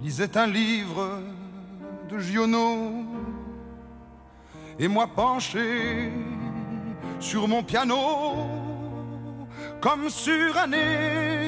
Lisait 0.00 0.36
un 0.36 0.46
livre 0.46 1.20
de 2.10 2.18
Giono 2.18 3.04
et 4.78 4.88
moi 4.88 5.06
penché 5.06 6.12
sur 7.20 7.48
mon 7.48 7.62
piano 7.62 7.96
comme 9.80 10.10
sur 10.10 10.58
un 10.58 10.72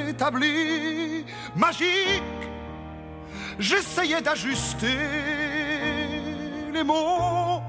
établi 0.08 1.05
magique 1.56 2.22
j'essayais 3.58 4.20
d'ajuster 4.20 4.98
les 6.72 6.82
mots 6.84 7.60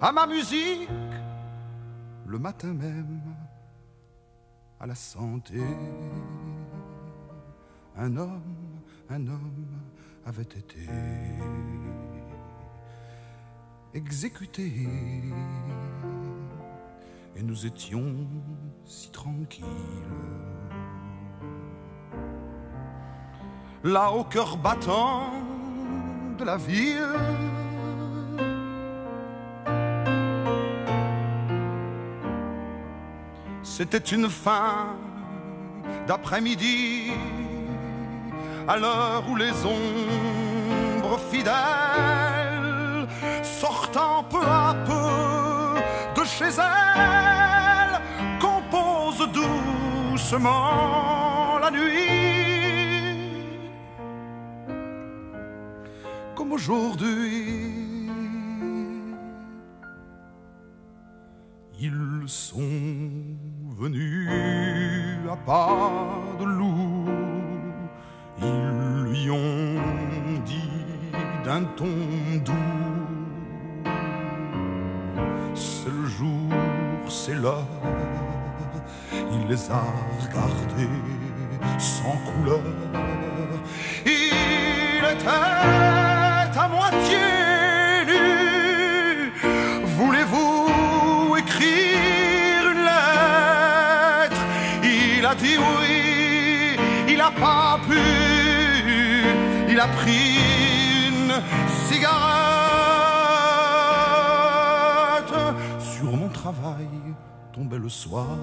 à 0.00 0.12
ma 0.12 0.26
musique 0.26 0.88
le 2.26 2.38
matin 2.38 2.72
même 2.72 3.20
à 4.80 4.86
la 4.86 4.94
santé. 4.94 5.60
Un 7.96 8.16
homme, 8.16 8.80
un 9.10 9.26
homme 9.26 9.66
avait 10.24 10.42
été 10.42 10.88
exécuté 13.92 14.72
et 17.36 17.42
nous 17.42 17.66
étions 17.66 18.26
si 18.84 19.10
tranquilles. 19.10 19.64
Là 23.84 24.12
au 24.12 24.24
cœur 24.24 24.56
battant 24.56 25.32
de 26.38 26.44
la 26.44 26.56
ville, 26.56 26.98
c'était 33.62 33.98
une 33.98 34.28
fin 34.28 34.96
d'après-midi, 36.06 37.12
à 38.68 38.76
l'heure 38.76 39.24
où 39.30 39.36
les 39.36 39.52
ombres 39.64 41.18
fidèles, 41.30 43.08
sortant 43.42 44.24
peu 44.24 44.42
à 44.44 44.74
peu 44.84 46.20
de 46.20 46.26
chez 46.26 46.44
elles, 46.44 46.89
la 50.38 51.70
nuit. 51.70 52.10
Comme 56.36 56.52
aujourd'hui. 56.52 57.80
Ils 61.80 62.22
sont 62.26 62.60
venus 63.78 64.28
à 65.30 65.36
pas 65.36 65.90
de 66.38 66.44
loup. 66.44 67.06
Ils 68.38 69.10
lui 69.10 69.30
ont 69.30 69.80
dit 70.44 70.70
d'un 71.44 71.64
ton 71.76 71.86
doux 72.44 72.52
C'est 75.54 76.06
jour, 76.18 76.52
c'est 77.08 77.34
l'heure. 77.34 78.19
Il 79.32 79.46
les 79.48 79.70
a 79.70 79.82
regardés 80.20 80.88
sans 81.78 82.16
couleur. 82.28 82.60
Il 84.04 85.04
était 85.12 85.28
à 85.28 86.68
moitié 86.68 87.18
nu. 88.06 89.32
Voulez-vous 89.96 91.36
écrire 91.36 92.62
une 92.72 92.84
lettre? 92.84 94.42
Il 94.82 95.24
a 95.24 95.34
dit 95.34 95.56
oui, 95.58 96.76
il 97.08 97.20
a 97.20 97.30
pas 97.30 97.78
pu. 97.88 98.00
Il 99.68 99.78
a 99.78 99.88
pris 99.88 100.38
une 101.08 101.34
cigarette. 101.86 102.20
Sur 105.78 106.16
mon 106.16 106.28
travail 106.28 106.88
tombait 107.52 107.78
le 107.78 107.88
soir. 107.88 108.36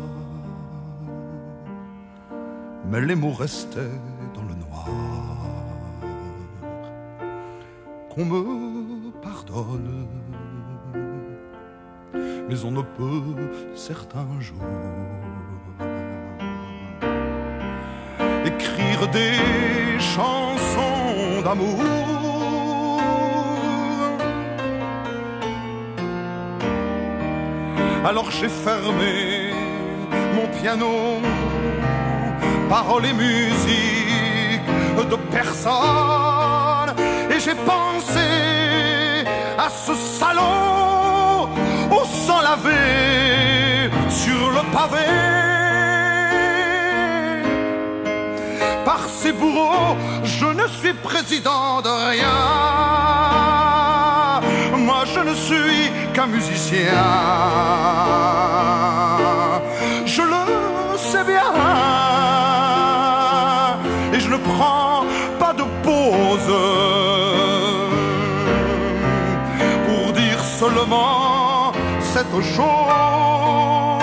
Mais 2.90 3.02
les 3.02 3.16
mots 3.16 3.34
restaient 3.34 4.00
dans 4.34 4.44
le 4.44 4.56
noir. 4.56 4.88
Qu'on 8.10 8.26
me 8.26 9.12
pardonne 9.22 10.08
mais 12.50 12.64
on 12.64 12.72
ne 12.72 12.82
peut 12.82 13.52
certains 13.76 14.40
jours 14.40 14.64
écrire 18.46 19.08
des 19.12 19.34
chansons 20.00 21.42
d'amour. 21.44 21.84
Alors 28.06 28.32
j'ai 28.32 28.48
fermé 28.48 29.52
mon 30.36 30.48
piano, 30.62 31.20
paroles 32.70 33.06
et 33.06 33.14
musique 33.14 34.62
de 35.12 35.16
personne, 35.32 36.94
et 37.30 37.40
j'ai 37.40 37.56
pensé 37.56 38.28
à 39.58 39.70
ce 39.70 39.94
salon 39.94 41.50
au 41.92 42.04
sang 42.06 42.42
lavé 42.42 43.90
sur 44.10 44.52
le 44.52 44.62
pavé 44.76 45.48
par 48.88 49.02
ces 49.10 49.34
bourreaux, 49.34 49.98
je 50.24 50.46
ne 50.46 50.66
suis 50.80 50.94
président 50.94 51.82
de 51.82 51.90
rien. 52.12 52.40
Moi, 54.78 55.04
je 55.14 55.20
ne 55.30 55.34
suis 55.34 55.92
qu'un 56.14 56.28
musicien. 56.28 57.04
Je 60.06 60.22
le 60.22 60.98
sais 60.98 61.26
bien. 61.26 61.87
Chose. 72.42 73.98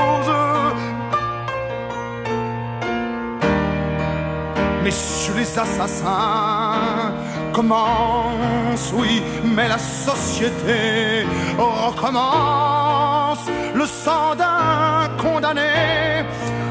Messieurs 4.82 5.34
les 5.36 5.58
assassins 5.58 7.12
commence, 7.52 8.92
oui, 8.94 9.22
mais 9.44 9.68
la 9.68 9.78
société 9.78 11.26
recommence. 11.56 13.46
Le 13.74 13.86
sang 13.86 14.34
d'un 14.36 15.08
condamné 15.22 16.24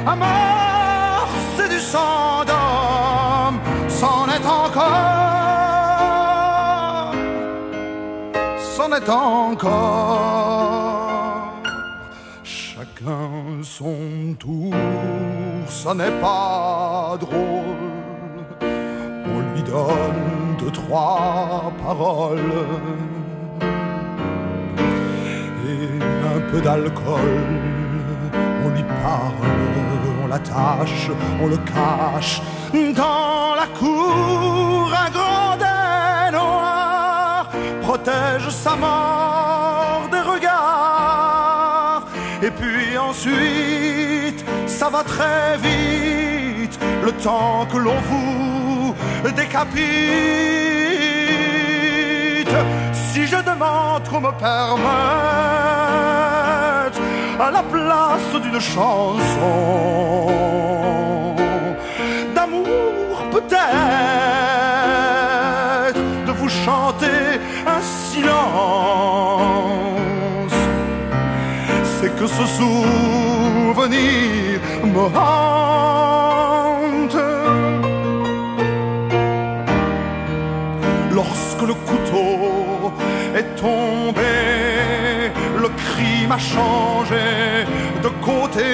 à 0.06 0.16
mort, 0.16 1.28
c'est 1.56 1.70
du 1.70 1.80
sang 1.80 2.44
d'homme, 2.46 3.60
c'en 3.90 4.28
est 4.28 4.46
encore, 4.46 4.84
c'en 8.76 8.92
est 8.92 9.10
encore. 9.10 11.03
Son 13.64 14.34
tour, 14.40 14.74
ça 15.68 15.94
n'est 15.94 16.22
pas 16.22 17.18
drôle. 17.20 17.78
On 18.62 19.40
lui 19.54 19.64
donne 19.64 20.56
deux, 20.58 20.72
trois 20.72 21.74
paroles 21.86 22.40
et 25.68 25.90
un 26.36 26.40
peu 26.50 26.62
d'alcool. 26.62 27.42
On 28.66 28.70
lui 28.70 28.84
parle, 28.84 29.52
on 30.24 30.28
l'attache, 30.28 31.10
on 31.42 31.48
le 31.48 31.58
cache 31.58 32.42
dans 32.74 33.56
la 33.56 33.68
cour. 33.78 34.92
Un 35.06 35.10
grand 35.10 35.58
noir 36.32 37.50
protège 37.82 38.48
sa 38.50 38.76
mort 38.78 39.43
ensuite, 43.14 44.44
ça 44.66 44.90
va 44.90 45.04
très 45.04 45.58
vite, 45.68 46.80
le 47.06 47.12
temps 47.12 47.68
que 47.72 47.78
l'on 47.78 48.00
vous 48.10 48.96
décapite. 49.42 49.84
Si 52.94 53.28
je 53.32 53.38
demande 53.52 54.04
qu'on 54.10 54.22
me 54.28 54.34
permette 54.50 54.88
à 57.46 57.52
la 57.58 57.64
place 57.74 58.34
d'une 58.44 58.60
chanson 58.60 60.28
d'amour 62.36 63.16
peut-être 63.36 63.64
de 66.28 66.32
vous 66.40 66.52
chanter 66.66 67.22
un 67.76 67.82
silence 68.10 68.74
que 72.24 72.30
ce 72.30 72.46
souvenir 72.60 74.60
me 74.96 75.06
hante. 75.24 77.22
Lorsque 81.12 81.64
le 81.70 81.76
couteau 81.90 82.94
est 83.40 83.50
tombé, 83.66 84.36
le 85.64 85.70
crime 85.84 86.32
a 86.32 86.40
changé 86.40 87.28
de 88.04 88.10
côté. 88.30 88.72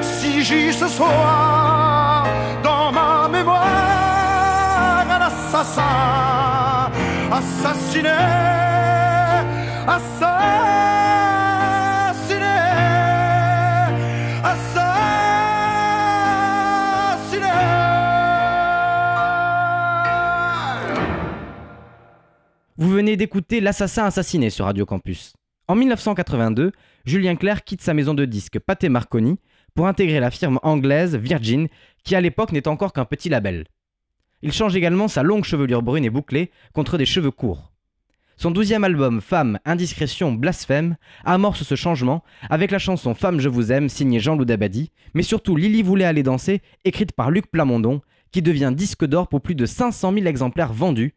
Si 0.00 0.42
j'y 0.42 0.72
ce 0.72 0.88
soir 0.88 2.26
dans 2.62 2.90
ma 2.90 3.28
mémoire, 3.28 5.04
un 5.16 5.22
assassin 5.30 6.90
assassiné, 7.40 8.18
assassiné. 9.86 10.38
Vous 22.80 22.90
venez 22.90 23.16
d'écouter 23.16 23.58
L'Assassin 23.58 24.04
assassiné 24.04 24.50
sur 24.50 24.66
Radio 24.66 24.86
Campus. 24.86 25.32
En 25.66 25.74
1982, 25.74 26.70
Julien 27.06 27.34
Clerc 27.34 27.64
quitte 27.64 27.82
sa 27.82 27.92
maison 27.92 28.14
de 28.14 28.24
disques 28.24 28.60
Pathé 28.60 28.88
Marconi 28.88 29.40
pour 29.74 29.88
intégrer 29.88 30.20
la 30.20 30.30
firme 30.30 30.60
anglaise 30.62 31.16
Virgin, 31.16 31.66
qui 32.04 32.14
à 32.14 32.20
l'époque 32.20 32.52
n'est 32.52 32.68
encore 32.68 32.92
qu'un 32.92 33.04
petit 33.04 33.30
label. 33.30 33.66
Il 34.42 34.52
change 34.52 34.76
également 34.76 35.08
sa 35.08 35.24
longue 35.24 35.42
chevelure 35.42 35.82
brune 35.82 36.04
et 36.04 36.10
bouclée 36.10 36.52
contre 36.72 36.98
des 36.98 37.04
cheveux 37.04 37.32
courts. 37.32 37.72
Son 38.36 38.52
douzième 38.52 38.84
album 38.84 39.20
Femme, 39.20 39.58
Indiscrétion, 39.64 40.30
Blasphème 40.30 40.98
amorce 41.24 41.64
ce 41.64 41.74
changement 41.74 42.22
avec 42.48 42.70
la 42.70 42.78
chanson 42.78 43.12
Femme, 43.12 43.40
je 43.40 43.48
vous 43.48 43.72
aime 43.72 43.88
signée 43.88 44.20
Jean-Loup 44.20 44.44
Dabadi, 44.44 44.92
mais 45.14 45.24
surtout 45.24 45.56
Lily 45.56 45.82
voulait 45.82 46.04
aller 46.04 46.22
danser, 46.22 46.62
écrite 46.84 47.10
par 47.10 47.32
Luc 47.32 47.50
Plamondon, 47.50 48.02
qui 48.30 48.40
devient 48.40 48.72
disque 48.72 49.04
d'or 49.04 49.26
pour 49.26 49.40
plus 49.40 49.56
de 49.56 49.66
500 49.66 50.12
000 50.12 50.26
exemplaires 50.26 50.72
vendus, 50.72 51.16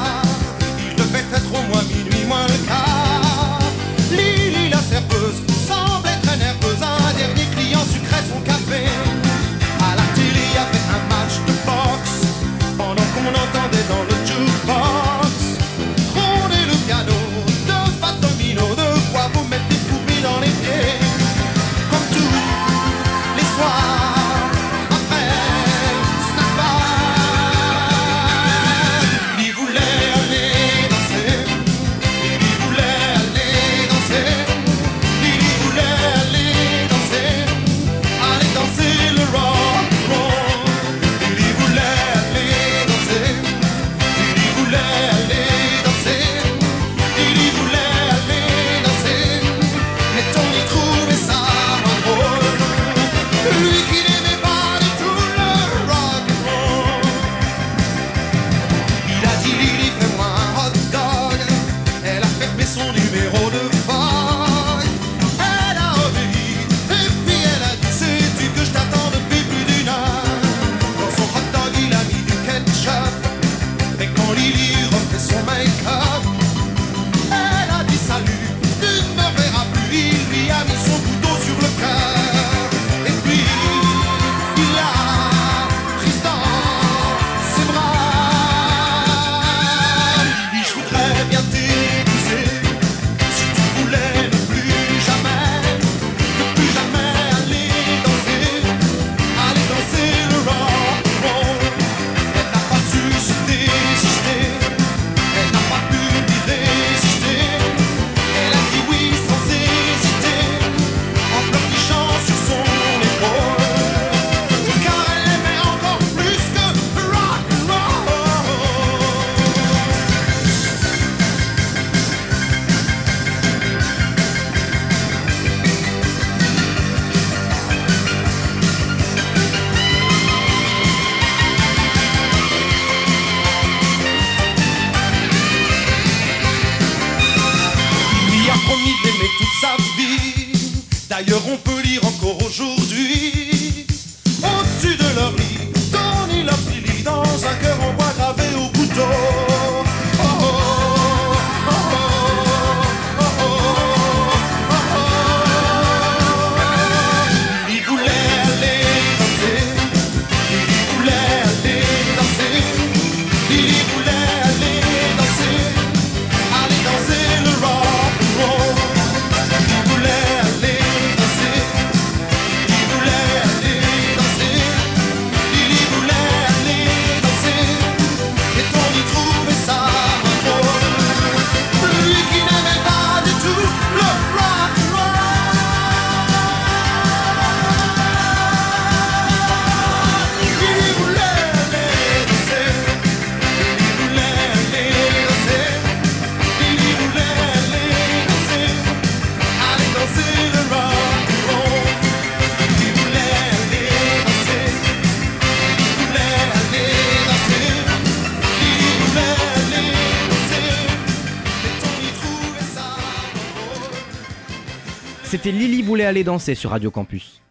aller 216.11 216.25
danser 216.25 216.55
sur 216.55 216.71
Radio 216.71 216.91
Campus. 216.91 217.41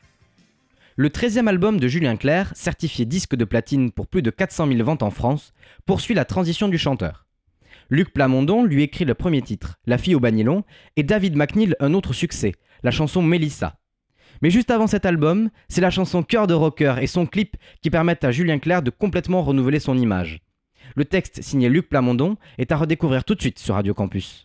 Le 0.97 1.09
13e 1.09 1.47
album 1.47 1.81
de 1.81 1.89
Julien 1.89 2.17
Clerc, 2.17 2.53
certifié 2.55 3.07
disque 3.07 3.35
de 3.35 3.47
platine 3.47 3.91
pour 3.91 4.07
plus 4.07 4.21
de 4.21 4.29
400 4.29 4.67
000 4.67 4.85
ventes 4.85 5.03
en 5.03 5.11
France, 5.11 5.55
poursuit 5.87 6.15
la 6.15 6.27
transition 6.27 6.69
du 6.69 6.77
chanteur. 6.77 7.25
Luc 7.89 8.13
Plamondon 8.13 8.63
lui 8.63 8.83
écrit 8.83 9.07
le 9.07 9.15
premier 9.15 9.41
titre, 9.41 9.79
La 9.87 9.97
fille 9.97 10.15
au 10.15 10.21
bagnelon, 10.21 10.65
et 10.97 11.03
David 11.03 11.37
McNeil 11.37 11.75
un 11.81 11.95
autre 11.95 12.13
succès, 12.13 12.53
la 12.83 12.91
chanson 12.91 13.23
Mélissa. 13.23 13.79
Mais 14.43 14.51
juste 14.51 14.71
avant 14.71 14.87
cet 14.87 15.07
album, 15.07 15.49
c'est 15.71 15.81
la 15.81 15.89
chanson 15.89 16.23
Cœur 16.23 16.47
de 16.47 16.53
Rocker 16.53 16.97
et 17.01 17.07
son 17.07 17.25
clip 17.25 17.57
qui 17.81 17.89
permettent 17.89 18.25
à 18.25 18.31
Julien 18.31 18.59
Clerc 18.59 18.83
de 18.83 18.91
complètement 18.91 19.43
renouveler 19.43 19.81
son 19.81 19.97
image. 19.97 20.41
Le 20.97 21.07
texte 21.07 21.41
signé 21.41 21.71
Luc 21.71 21.89
Plamondon 21.89 22.37
est 22.59 22.73
à 22.73 22.77
redécouvrir 22.77 23.25
tout 23.25 23.35
de 23.35 23.41
suite 23.41 23.59
sur 23.59 23.77
Radio 23.77 23.95
Campus. 23.95 24.45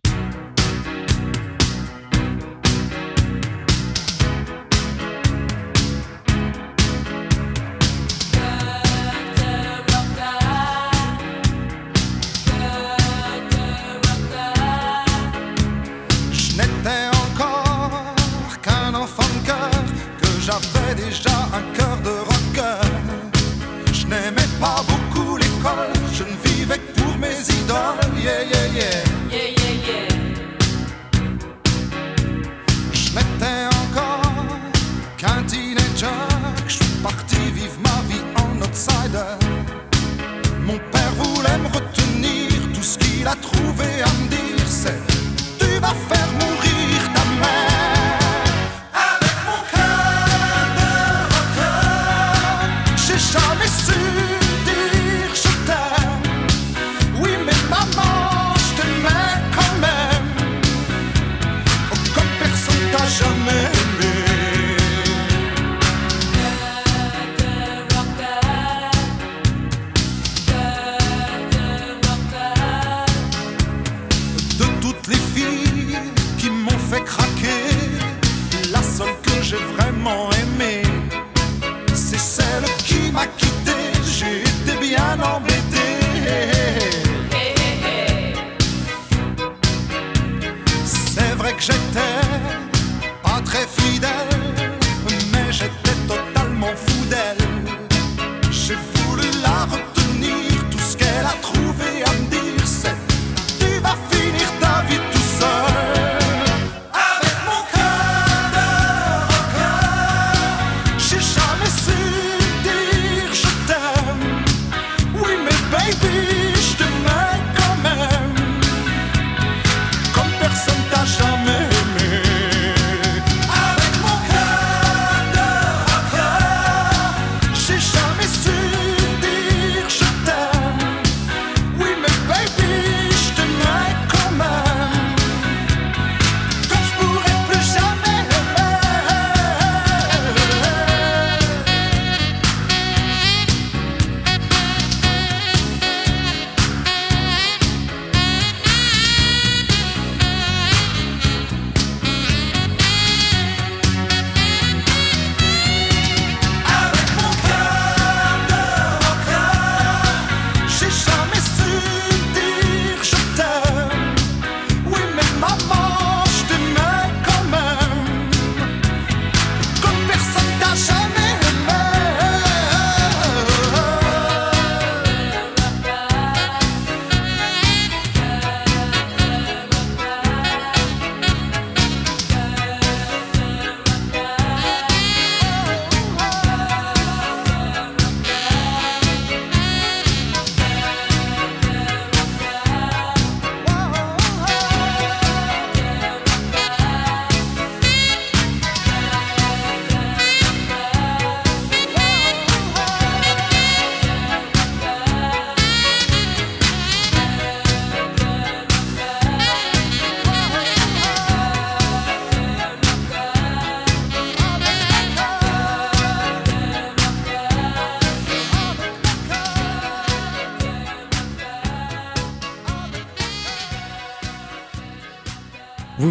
Mon 40.62 40.78
père 40.92 41.12
voulait 41.18 41.58
me 41.58 41.68
retenir, 41.68 42.50
tout 42.74 42.84
ce 42.84 42.98
qu'il 42.98 43.26
a 43.28 43.36
trouvé 43.36 43.86
à 44.04 44.10
me 44.22 44.28
dire, 44.30 44.68
c'est 44.68 45.15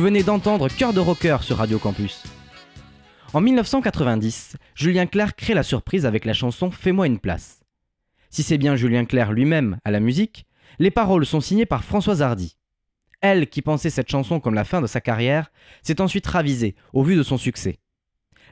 venez 0.04 0.22
d'entendre 0.22 0.68
Cœur 0.68 0.92
de 0.92 1.00
rocker 1.00 1.38
sur 1.40 1.56
Radio 1.56 1.78
Campus. 1.78 2.24
En 3.32 3.40
1990, 3.40 4.56
Julien 4.74 5.06
Clerc 5.06 5.34
crée 5.34 5.54
la 5.54 5.62
surprise 5.62 6.04
avec 6.04 6.26
la 6.26 6.34
chanson 6.34 6.70
Fais-moi 6.70 7.06
une 7.06 7.18
place. 7.18 7.62
Si 8.28 8.42
c'est 8.42 8.58
bien 8.58 8.76
Julien 8.76 9.06
Clerc 9.06 9.32
lui-même 9.32 9.78
à 9.82 9.90
la 9.90 10.00
musique, 10.00 10.44
les 10.78 10.90
paroles 10.90 11.24
sont 11.24 11.40
signées 11.40 11.64
par 11.64 11.84
Françoise 11.84 12.20
Hardy. 12.20 12.58
Elle, 13.22 13.48
qui 13.48 13.62
pensait 13.62 13.88
cette 13.88 14.10
chanson 14.10 14.40
comme 14.40 14.52
la 14.52 14.64
fin 14.64 14.82
de 14.82 14.86
sa 14.86 15.00
carrière, 15.00 15.50
s'est 15.80 16.02
ensuite 16.02 16.26
ravisée 16.26 16.74
au 16.92 17.02
vu 17.02 17.16
de 17.16 17.22
son 17.22 17.38
succès. 17.38 17.78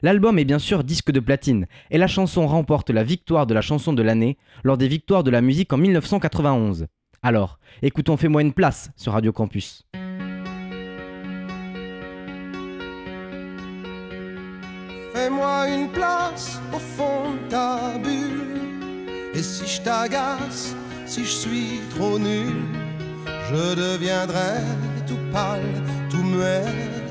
L'album 0.01 0.39
est 0.39 0.45
bien 0.45 0.57
sûr 0.57 0.83
disque 0.83 1.11
de 1.11 1.19
platine 1.19 1.67
et 1.91 1.99
la 1.99 2.07
chanson 2.07 2.47
remporte 2.47 2.89
la 2.89 3.03
victoire 3.03 3.45
de 3.45 3.53
la 3.53 3.61
chanson 3.61 3.93
de 3.93 4.01
l'année 4.01 4.39
lors 4.63 4.79
des 4.79 4.87
victoires 4.87 5.23
de 5.23 5.29
la 5.29 5.41
musique 5.41 5.71
en 5.71 5.77
1991. 5.77 6.87
Alors, 7.21 7.59
écoutons 7.83 8.17
Fais-moi 8.17 8.41
une 8.41 8.53
place 8.53 8.89
sur 8.95 9.13
Radio 9.13 9.31
Campus. 9.31 9.85
Fais-moi 15.23 15.69
une 15.69 15.87
place 15.87 16.59
au 16.73 16.79
fond 16.79 17.31
de 17.31 17.49
ta 17.49 17.97
bulle. 17.97 18.59
Et 19.33 19.41
si 19.41 19.65
je 19.65 19.81
t'agace, 19.81 20.75
si 21.05 21.23
je 21.23 21.35
suis 21.43 21.79
trop 21.95 22.19
nul, 22.19 22.65
je 23.49 23.73
deviendrai 23.73 24.59
tout 25.07 25.23
pâle, 25.31 25.81
tout 26.09 26.23
muet, 26.23 26.65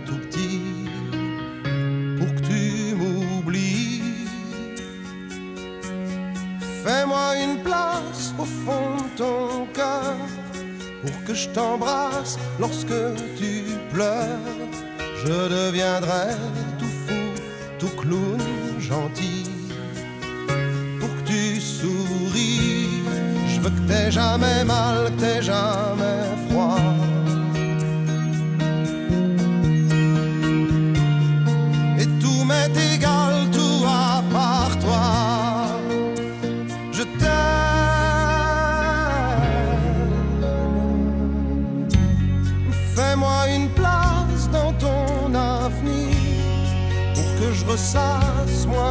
tout 0.04 0.18
petit. 0.26 0.60
Pour 2.18 2.28
que 2.34 2.40
tu 2.50 2.94
m'oublies. 2.96 4.02
Fais-moi 6.84 7.36
une 7.42 7.62
place 7.62 8.34
au 8.38 8.44
fond 8.44 8.96
de 9.04 9.16
ton 9.16 9.66
cœur 9.72 10.16
pour 11.00 11.24
que 11.24 11.32
je 11.32 11.48
t'embrasse 11.48 12.38
lorsque 12.60 13.00
tu 13.38 13.64
pleures. 13.90 14.68
Je 15.24 15.48
deviendrai 15.48 16.34
tout 17.82 17.96
clown 18.00 18.38
gentil 18.78 19.50
pour 21.00 21.08
que 21.08 21.22
tu 21.26 21.60
souris. 21.60 23.02
Je 23.48 23.60
veux 23.60 23.70
que 23.70 23.88
t'aies 23.88 24.12
jamais 24.12 24.62
mal, 24.64 25.06
que 25.06 25.20
t'aies 25.20 25.42
jamais 25.42 26.22
froid. 26.48 26.78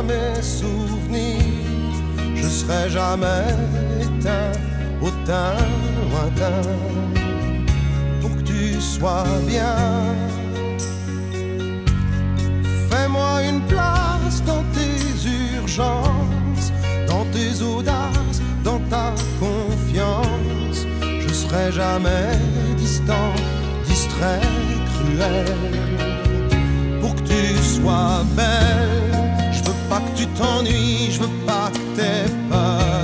Mes 0.04 0.42
souvenirs. 0.42 1.42
Je 2.36 2.48
serai 2.48 2.90
jamais 2.90 3.46
éteint 4.02 4.52
au 5.02 5.10
teint 5.26 5.56
lointain 6.10 6.62
pour 8.20 8.36
que 8.38 8.42
tu 8.42 8.82
sois 8.82 9.26
bien. 9.48 9.76
Fais-moi 12.90 13.44
une 13.50 13.62
place 13.62 14.44
dans 14.46 14.64
tes 14.76 15.58
urgences, 15.58 16.72
dans 17.08 17.26
tes 17.26 17.62
audaces, 17.64 18.42
dans 18.64 18.80
ta 18.90 19.14
confiance. 19.40 20.86
Je 21.20 21.34
serai 21.34 21.72
jamais 21.72 22.38
distant, 22.78 23.34
distrait, 23.88 24.42
cruel. 24.92 25.46
Pour 27.02 27.16
que 27.16 27.22
tu 27.22 27.58
sois 27.58 28.24
belle, 28.36 29.21
pas 29.92 30.00
que 30.00 30.20
tu 30.20 30.26
t'ennuies, 30.28 31.12
je 31.12 31.20
veux 31.20 31.46
pas 31.46 31.70
que 31.74 31.98
t'aies 31.98 32.32
peur. 32.50 33.01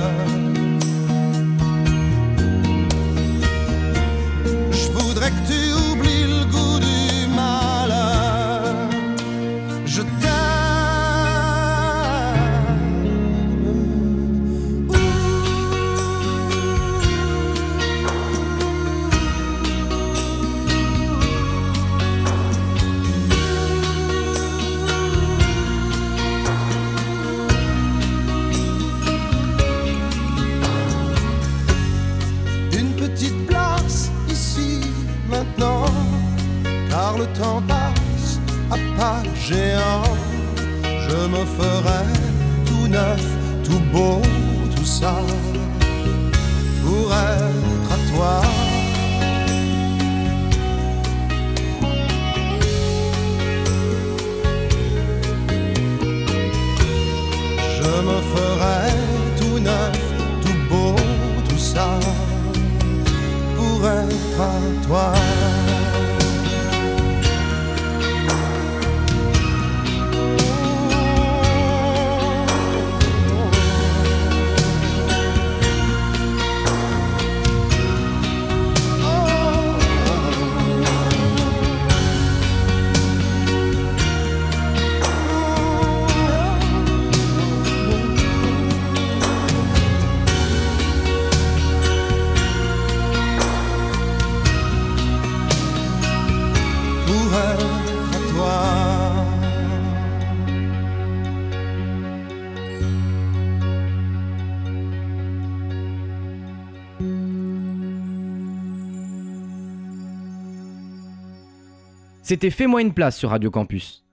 C'était 112.28 112.50
Fais-moi 112.50 112.82
une 112.82 112.92
place 112.92 113.16
sur 113.16 113.30
Radio 113.30 113.50
Campus. 113.50 114.04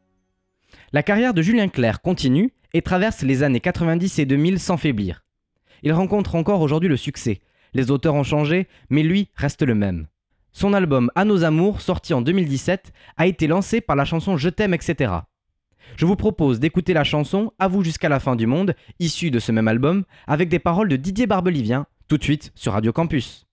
La 0.94 1.04
carrière 1.04 1.34
de 1.34 1.42
Julien 1.42 1.68
Clerc 1.68 2.02
continue 2.02 2.54
et 2.72 2.82
traverse 2.82 3.24
les 3.24 3.44
années 3.44 3.60
90 3.60 4.20
et 4.20 4.26
2000 4.26 4.62
sans 4.62 4.78
faiblir. 4.78 5.26
Il 5.84 5.92
rencontre 5.92 6.36
encore 6.36 6.62
aujourd'hui 6.62 6.88
le 6.88 6.96
succès. 6.96 7.42
Les 7.74 7.92
auteurs 7.92 8.14
ont 8.14 8.24
changé, 8.24 8.70
mais 8.90 9.04
lui 9.04 9.32
reste 9.36 9.64
le 9.64 9.76
même. 9.76 10.08
Son 10.54 10.74
album 10.74 11.12
À 11.16 11.26
nos 11.26 11.44
amours, 11.44 11.82
sorti 11.82 12.14
en 12.14 12.22
2017, 12.22 12.94
a 13.18 13.28
été 13.28 13.48
lancé 13.48 13.82
par 13.82 13.98
la 13.98 14.06
chanson 14.06 14.38
Je 14.38 14.48
t'aime, 14.48 14.74
etc. 14.74 15.12
Je 15.98 16.06
vous 16.06 16.16
propose 16.16 16.62
d'écouter 16.62 16.94
la 16.94 17.04
chanson 17.04 17.52
À 17.60 17.68
vous 17.68 17.84
jusqu'à 17.84 18.08
la 18.08 18.22
fin 18.22 18.38
du 18.38 18.48
monde, 18.48 18.76
issue 18.98 19.30
de 19.30 19.40
ce 19.40 19.52
même 19.52 19.68
album, 19.68 20.06
avec 20.26 20.48
des 20.48 20.60
paroles 20.60 20.88
de 20.88 20.96
Didier 20.96 21.28
Barbelivien, 21.28 21.86
tout 22.08 22.18
de 22.18 22.24
suite 22.24 22.54
sur 22.56 22.72
Radio 22.72 22.94
Campus. 22.94 23.45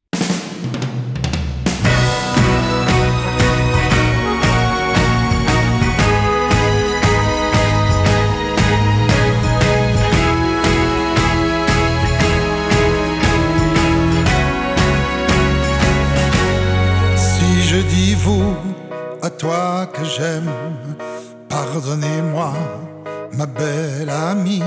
Je 17.72 17.78
dis 17.78 18.14
vous, 18.14 18.54
à 19.22 19.30
toi 19.30 19.86
que 19.94 20.04
j'aime, 20.04 20.52
pardonnez-moi, 21.48 22.52
ma 23.32 23.46
belle 23.46 24.10
amie. 24.10 24.62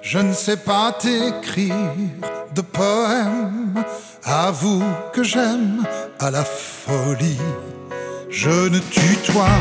Je 0.00 0.18
ne 0.20 0.32
sais 0.32 0.56
pas 0.56 0.92
t'écrire 0.92 1.74
de 2.54 2.62
poème, 2.62 3.74
à 4.24 4.50
vous 4.50 4.82
que 5.12 5.22
j'aime 5.22 5.84
à 6.18 6.30
la 6.30 6.44
folie. 6.44 7.42
Je 8.30 8.56
ne 8.74 8.78
tutoie 8.78 9.60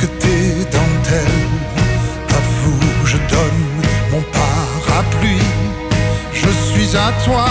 que 0.00 0.06
tes 0.22 0.48
dentelles, 0.78 1.54
à 2.38 2.40
vous 2.58 3.06
je 3.06 3.18
donne 3.34 3.64
mon 4.12 4.22
parapluie. 4.40 5.50
Je 6.34 6.50
suis 6.68 6.94
à 6.94 7.08
toi 7.24 7.46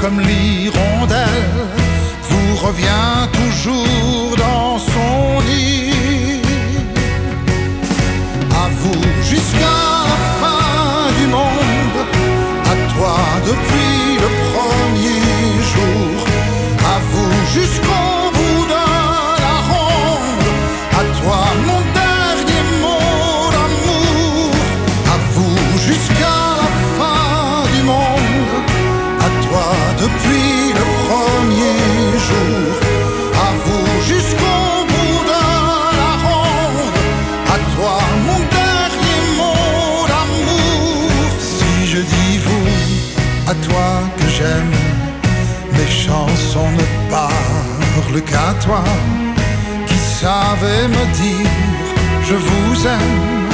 comme 0.00 0.18
l'hirondelle, 0.18 1.79
revient 2.62 3.28
toujours 3.32 4.36
dans 4.36 4.78
son 4.78 5.42
nid. 5.48 6.42
À 8.62 8.68
vous 8.80 9.02
jusqu'à 9.22 9.76
la 10.10 10.18
fin 10.40 11.12
du 11.18 11.26
monde, 11.26 11.98
à 12.72 12.74
toi 12.94 13.16
depuis 13.50 14.04
le 14.24 14.28
premier 14.52 15.22
jour, 15.72 16.26
à 16.94 16.98
vous 17.10 17.32
jusqu'au 17.54 18.19
parle 48.10 48.22
qu'à 48.22 48.54
toi, 48.64 48.82
qui 49.86 49.94
savais 49.94 50.88
me 50.88 51.04
dire 51.14 51.50
je 52.24 52.34
vous 52.34 52.86
aime 52.86 53.48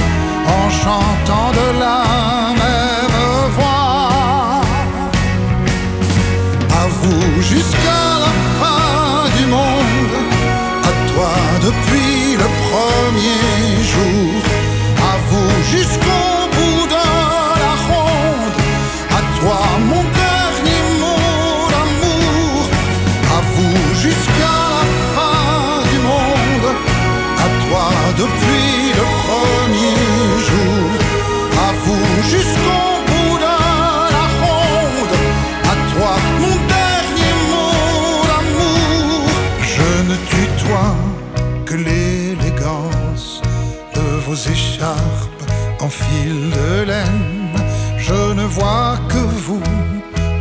en 0.46 0.70
chantant 0.70 1.50
de 1.52 1.78
la 1.80 2.45
depuis 28.26 28.92
le 29.00 29.06
premier 29.26 29.98
jour, 30.50 30.86
à 31.66 31.70
vous 31.84 32.06
jusqu'au 32.32 32.86
bout 33.08 33.36
de 33.46 33.54
la 34.16 34.26
ronde, 34.42 35.16
à 35.72 35.74
toi 35.92 36.12
mon 36.42 36.56
dernier 36.76 37.34
mot 37.52 38.16
d'amour. 38.30 39.28
Je 39.74 39.90
ne 40.10 40.16
tutoie 40.32 40.94
que 41.66 41.74
l'élégance 41.74 43.42
de 43.94 44.06
vos 44.26 44.38
écharpes 44.56 45.44
en 45.80 45.88
fil 45.88 46.50
de 46.58 46.70
laine. 46.90 47.56
Je 47.98 48.20
ne 48.40 48.44
vois 48.44 48.98
que 49.08 49.24
vous 49.46 49.62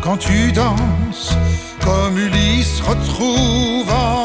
quand 0.04 0.18
tu 0.18 0.52
danses, 0.52 1.36
comme 1.84 2.18
Ulysse 2.18 2.82
retrouvant 2.82 4.25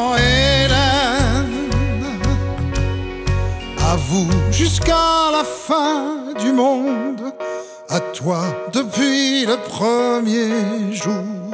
Premier 9.57 10.93
jour, 10.93 11.51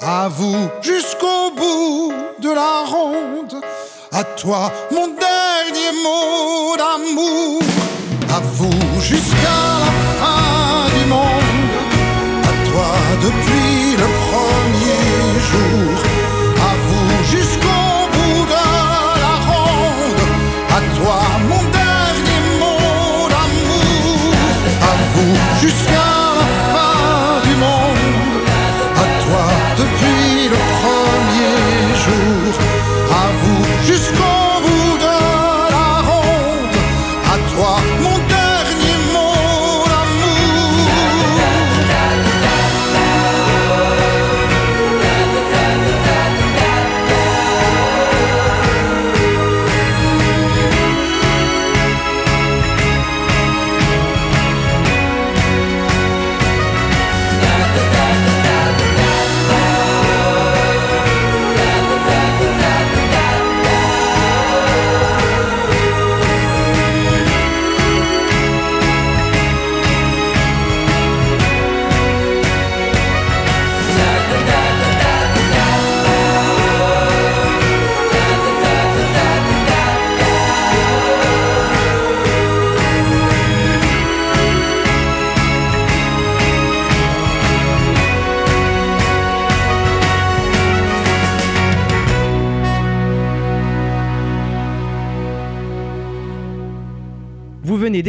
à 0.00 0.28
vous 0.28 0.68
jusqu'au 0.82 1.50
bout 1.56 2.12
de 2.40 2.50
la 2.50 2.84
ronde, 2.84 3.60
à 4.12 4.24
toi 4.24 4.70
mon 4.90 5.08
dernier 5.08 5.92
mot 6.02 6.76
d'amour, 6.76 7.62
à 8.30 8.40
vous 8.40 9.00
jusqu'à 9.00 9.60
la 9.84 9.92
fin 10.20 10.88
du 10.96 11.04
monde, 11.08 11.74
à 12.44 12.70
toi 12.70 12.90
depuis 13.22 13.96
le 14.02 14.08
premier 14.28 15.04
jour, 15.50 15.94
à 16.70 16.72
vous 16.86 17.10
jusqu'au 17.30 18.08
bout 18.14 18.44
de 18.46 18.60
la 19.24 19.34
ronde, 19.48 20.22
à 20.70 20.80
toi 20.98 21.18
mon 21.48 21.62
dernier 21.80 22.40
mot 22.60 23.28
d'amour, 23.28 24.30
à 24.82 24.94
vous 25.14 25.34
jusqu'à 25.60 25.97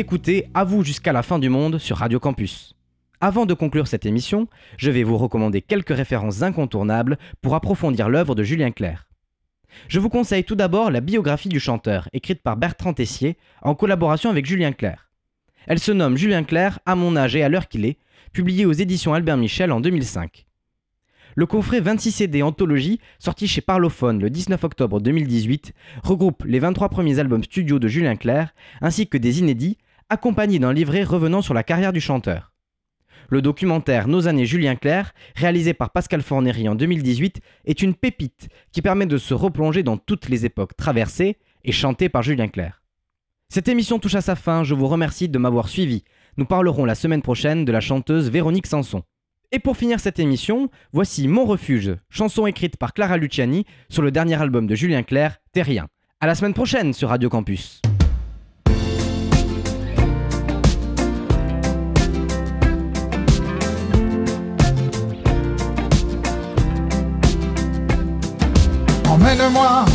D'écouter 0.10 0.48
À 0.56 0.64
vous 0.64 0.84
jusqu'à 0.84 1.14
la 1.14 1.22
fin 1.22 1.38
du 1.38 1.50
monde 1.50 1.78
sur 1.78 1.98
Radio 1.98 2.20
Campus. 2.20 2.76
Avant 3.22 3.46
de 3.46 3.54
conclure 3.54 3.86
cette 3.86 4.08
émission, 4.08 4.48
je 4.76 4.90
vais 4.90 5.04
vous 5.04 5.20
recommander 5.20 5.62
quelques 5.62 5.96
références 5.96 6.42
incontournables 6.42 7.20
pour 7.44 7.54
approfondir 7.54 8.10
l'œuvre 8.10 8.34
de 8.34 8.42
Julien 8.42 8.72
Clerc. 8.72 9.08
Je 9.88 10.00
vous 10.00 10.10
conseille 10.10 10.44
tout 10.44 10.56
d'abord 10.56 10.90
la 10.90 11.02
biographie 11.02 11.48
du 11.48 11.60
chanteur, 11.60 12.10
écrite 12.12 12.42
par 12.42 12.58
Bertrand 12.58 12.94
Tessier 12.94 13.38
en 13.62 13.76
collaboration 13.76 14.32
avec 14.32 14.48
Julien 14.48 14.72
Clerc. 14.72 15.12
Elle 15.68 15.78
se 15.78 15.92
nomme 15.92 16.18
Julien 16.18 16.44
Clerc, 16.44 16.80
à 16.88 16.96
mon 16.96 17.16
âge 17.16 17.36
et 17.36 17.44
à 17.44 17.50
l'heure 17.50 17.68
qu'il 17.68 17.86
est, 17.86 18.00
publiée 18.34 18.66
aux 18.66 18.74
éditions 18.74 19.14
Albert 19.14 19.38
Michel 19.38 19.72
en 19.72 19.80
2005. 19.80 20.48
Le 21.36 21.46
coffret 21.46 21.82
26 21.82 22.12
CD 22.14 22.42
Anthologie, 22.42 23.00
sorti 23.20 23.48
chez 23.48 23.62
Parlophone 23.62 24.20
le 24.20 24.32
19 24.32 24.64
octobre 24.64 25.02
2018, 25.02 25.72
regroupe 26.02 26.46
les 26.46 26.58
23 26.58 26.90
premiers 26.90 27.20
albums 27.20 27.44
studio 27.44 27.78
de 27.78 27.88
Julien 27.88 28.16
Clerc, 28.16 28.56
ainsi 28.82 29.06
que 29.06 29.20
des 29.20 29.38
inédits, 29.38 29.78
accompagnés 30.10 30.60
d'un 30.60 30.74
livret 30.74 31.04
revenant 31.04 31.42
sur 31.42 31.54
la 31.54 31.64
carrière 31.64 31.94
du 31.94 32.02
chanteur. 32.02 32.54
Le 33.30 33.42
documentaire 33.42 34.08
Nos 34.08 34.28
années 34.28 34.48
Julien 34.48 34.76
Clerc, 34.76 35.14
réalisé 35.36 35.74
par 35.74 35.92
Pascal 35.92 36.24
Fornery 36.24 36.68
en 36.68 36.76
2018, 36.76 37.42
est 37.66 37.82
une 37.82 37.94
pépite 37.94 38.50
qui 38.72 38.82
permet 38.82 39.06
de 39.06 39.18
se 39.18 39.36
replonger 39.36 39.84
dans 39.84 39.98
toutes 39.98 40.30
les 40.30 40.46
époques 40.46 40.76
traversées 40.76 41.38
et 41.64 41.72
chantées 41.72 42.10
par 42.10 42.24
Julien 42.24 42.48
Clerc. 42.48 42.82
Cette 43.50 43.68
émission 43.68 44.00
touche 44.00 44.16
à 44.16 44.22
sa 44.22 44.36
fin, 44.36 44.64
je 44.64 44.74
vous 44.74 44.88
remercie 44.88 45.30
de 45.30 45.38
m'avoir 45.38 45.70
suivi. 45.70 46.04
Nous 46.38 46.46
parlerons 46.46 46.86
la 46.86 46.96
semaine 46.96 47.22
prochaine 47.22 47.66
de 47.66 47.72
la 47.72 47.82
chanteuse 47.82 48.30
Véronique 48.30 48.68
Sanson. 48.68 49.04
Et 49.52 49.60
pour 49.60 49.78
finir 49.78 50.00
cette 50.00 50.20
émission, 50.20 50.70
voici 50.94 51.28
Mon 51.28 51.46
Refuge, 51.46 51.96
chanson 52.10 52.46
écrite 52.46 52.78
par 52.78 52.94
Clara 52.94 53.18
Luciani 53.18 53.66
sur 53.90 54.04
le 54.04 54.12
dernier 54.12 54.40
album 54.40 54.68
de 54.68 54.76
Julien 54.76 55.04
Clerc, 55.04 55.38
Terrien. 55.52 55.88
À 56.20 56.28
la 56.28 56.36
semaine 56.36 56.54
prochaine 56.54 56.94
sur 56.94 57.10
Radio 57.10 57.30
Campus. 57.30 57.82
Emmène-moi 69.30 69.86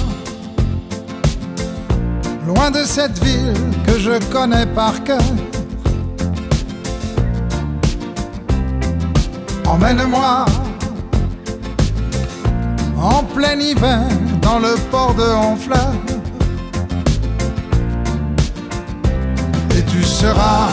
loin 2.47 2.71
de 2.71 2.85
cette 2.85 3.19
ville 3.19 3.53
que 3.85 3.99
je 3.99 4.13
connais 4.33 4.65
par 4.65 5.03
cœur. 5.03 5.19
Emmène-moi 9.67 10.45
en 12.97 13.25
plein 13.25 13.59
hiver 13.59 14.03
dans 14.41 14.61
le 14.61 14.77
port 14.93 15.15
de 15.17 15.25
Honfleur. 15.25 15.95
Et 19.77 19.83
tu 19.83 20.05
seras 20.05 20.69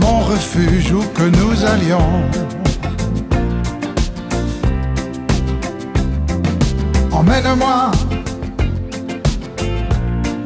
mon 0.00 0.18
refuge 0.18 0.92
où 0.92 1.04
que 1.14 1.28
nous 1.38 1.64
allions. 1.64 2.59
Emmène-moi 7.20 7.90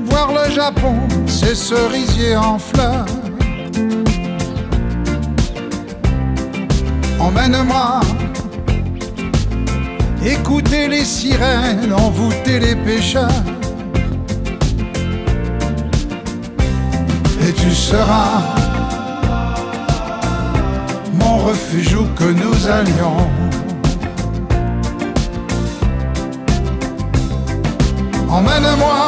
voir 0.07 0.33
le 0.33 0.51
Japon, 0.53 0.97
ses 1.29 1.55
cerisiers 1.55 2.35
en 2.35 2.59
fleurs. 2.59 3.07
Emmène-moi 7.21 8.01
écouter 10.27 10.89
les 10.89 11.05
sirènes, 11.05 11.93
envoûter 11.93 12.59
les 12.59 12.75
pêcheurs. 12.75 13.45
Et 17.47 17.53
tu 17.53 17.71
seras 17.71 18.43
mon 21.21 21.39
refuge 21.39 21.95
où 21.95 22.05
que 22.17 22.25
nous 22.25 22.69
allions. 22.69 23.54
Emmène-moi, 28.35 28.99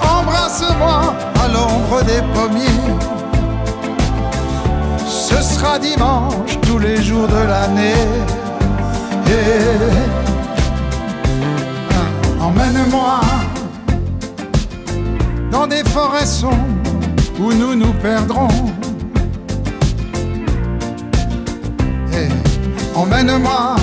embrasse-moi 0.00 1.14
à 1.42 1.48
l'ombre 1.48 2.02
des 2.04 2.22
pommiers. 2.34 2.94
Ce 5.06 5.42
sera 5.42 5.78
dimanche 5.78 6.60
tous 6.62 6.78
les 6.78 7.02
jours 7.02 7.26
de 7.26 7.42
l'année. 7.50 8.06
Et 9.26 9.62
emmène-moi 12.40 13.20
dans 15.50 15.66
des 15.66 15.82
forêts 15.84 16.26
sombres 16.26 16.56
où 17.40 17.52
nous 17.52 17.74
nous 17.74 17.92
perdrons. 17.94 18.48
Et 22.12 22.28
emmène-moi 22.94 23.76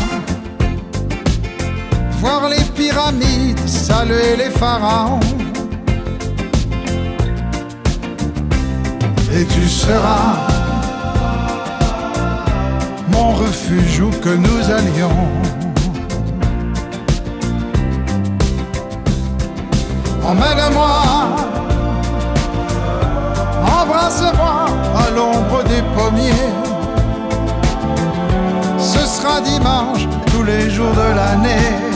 voir 2.20 2.50
les 2.50 2.64
pyramides, 2.76 3.68
saluer 3.68 4.36
les 4.38 4.50
pharaons. 4.50 5.20
Et 9.34 9.46
tu 9.46 9.68
seras 9.68 10.36
mon 13.12 13.32
refuge 13.32 14.02
où 14.02 14.10
que 14.24 14.30
nous 14.30 14.62
allions. 14.70 15.28
Emmène-moi, 20.26 20.96
embrasse-moi 23.82 24.66
à 25.04 25.10
l'ombre 25.16 25.64
des 25.64 25.84
pommiers. 25.96 26.54
Ce 28.78 29.00
sera 29.06 29.42
dimanche 29.42 30.08
tous 30.32 30.44
les 30.44 30.70
jours 30.70 30.94
de 30.94 31.16
l'année. 31.16 31.89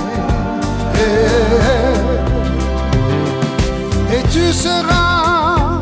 Et, 4.11 4.23
tu 4.31 4.53
seras 4.53 5.81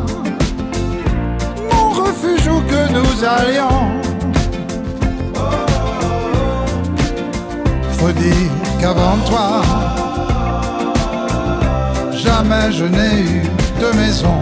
mon 1.71 1.89
refuge 1.91 2.47
où 2.47 2.61
que 2.61 2.81
nous 2.91 3.23
allions. 3.23 3.83
Faut 7.97 8.11
dire 8.11 8.51
qu'avant 8.79 9.17
toi, 9.27 9.61
jamais 12.13 12.71
je 12.71 12.85
n'ai 12.85 13.21
eu 13.21 13.43
de 13.79 13.97
maison. 13.97 14.39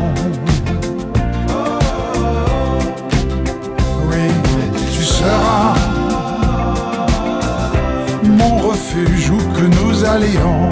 Oui, 4.10 4.28
tu 4.94 5.04
seras 5.04 5.89
mon 8.40 8.58
refuge 8.70 9.30
où 9.30 9.38
que 9.58 9.66
nous 9.78 10.06
allions. 10.06 10.70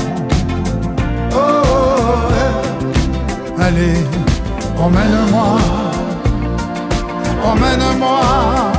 Oh, 1.34 2.32
allez, 3.60 4.00
emmène-moi, 4.78 5.58
emmène-moi 7.52 8.77